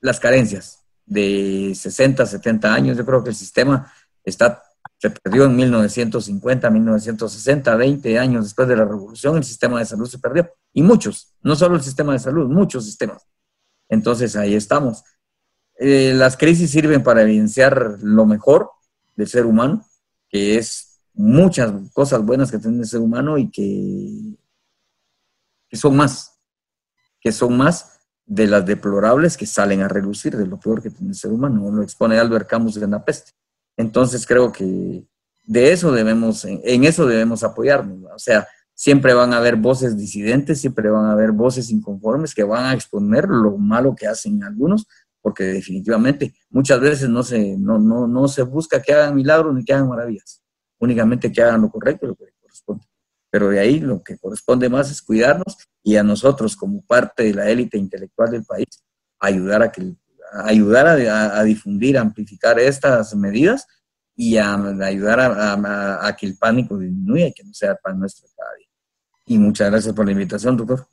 [0.00, 2.96] las carencias de 60, 70 años.
[2.96, 3.92] Yo creo que el sistema
[4.22, 4.62] está,
[4.98, 10.06] se perdió en 1950, 1960, 20 años después de la revolución, el sistema de salud
[10.06, 10.48] se perdió.
[10.72, 13.26] Y muchos, no solo el sistema de salud, muchos sistemas.
[13.88, 15.02] Entonces ahí estamos.
[15.80, 18.77] las crisis sirven para evidenciar lo mejor
[19.18, 19.84] del ser humano
[20.28, 24.38] que es muchas cosas buenas que tiene el ser humano y que,
[25.68, 26.38] que son más,
[27.20, 31.10] que son más de las deplorables que salen a relucir de lo peor que tiene
[31.10, 31.70] el ser humano.
[31.70, 33.32] Lo expone Albert Camus en La Peste.
[33.76, 35.04] Entonces creo que
[35.44, 37.98] de eso debemos, en, eso debemos apoyarnos.
[38.14, 42.44] O sea, siempre van a haber voces disidentes, siempre van a haber voces inconformes que
[42.44, 44.86] van a exponer lo malo que hacen algunos,
[45.20, 49.64] porque definitivamente muchas veces no se, no, no, no se busca que hagan milagros ni
[49.64, 50.42] que hagan maravillas,
[50.78, 52.86] únicamente que hagan lo correcto, lo que corresponde.
[53.30, 57.34] Pero de ahí lo que corresponde más es cuidarnos y a nosotros como parte de
[57.34, 58.84] la élite intelectual del país,
[59.18, 59.94] ayudar a que
[60.44, 63.66] ayudar a, difundir, amplificar estas medidas
[64.14, 64.54] y a,
[64.84, 68.66] ayudar a, que el pánico disminuya y que no sea pan nuestro cada día.
[69.26, 70.86] Y muchas gracias por la invitación, doctor.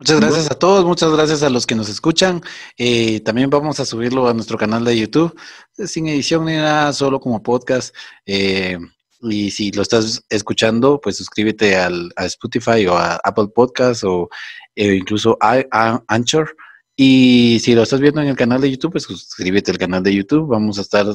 [0.00, 2.40] Muchas gracias a todos, muchas gracias a los que nos escuchan.
[2.76, 5.36] Eh, también vamos a subirlo a nuestro canal de YouTube,
[5.72, 7.92] sin edición ni nada, solo como podcast.
[8.24, 8.78] Eh,
[9.22, 14.28] y si lo estás escuchando, pues suscríbete al, a Spotify o a Apple Podcast o
[14.76, 16.54] eh, incluso a, a, Anchor.
[16.94, 20.14] Y si lo estás viendo en el canal de YouTube, pues suscríbete al canal de
[20.14, 20.46] YouTube.
[20.46, 21.06] Vamos a estar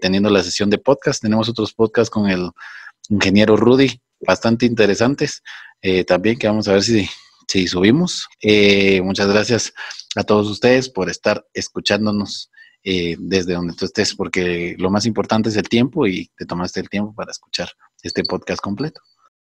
[0.00, 1.22] teniendo la sesión de podcast.
[1.22, 2.50] Tenemos otros podcasts con el
[3.08, 5.40] ingeniero Rudy, bastante interesantes
[6.06, 7.08] también, que vamos a ver si
[7.48, 8.28] si subimos.
[8.40, 9.72] Eh, muchas gracias
[10.16, 12.50] a todos ustedes por estar escuchándonos
[12.82, 16.80] eh, desde donde tú estés, porque lo más importante es el tiempo y te tomaste
[16.80, 17.70] el tiempo para escuchar
[18.02, 19.00] este podcast completo.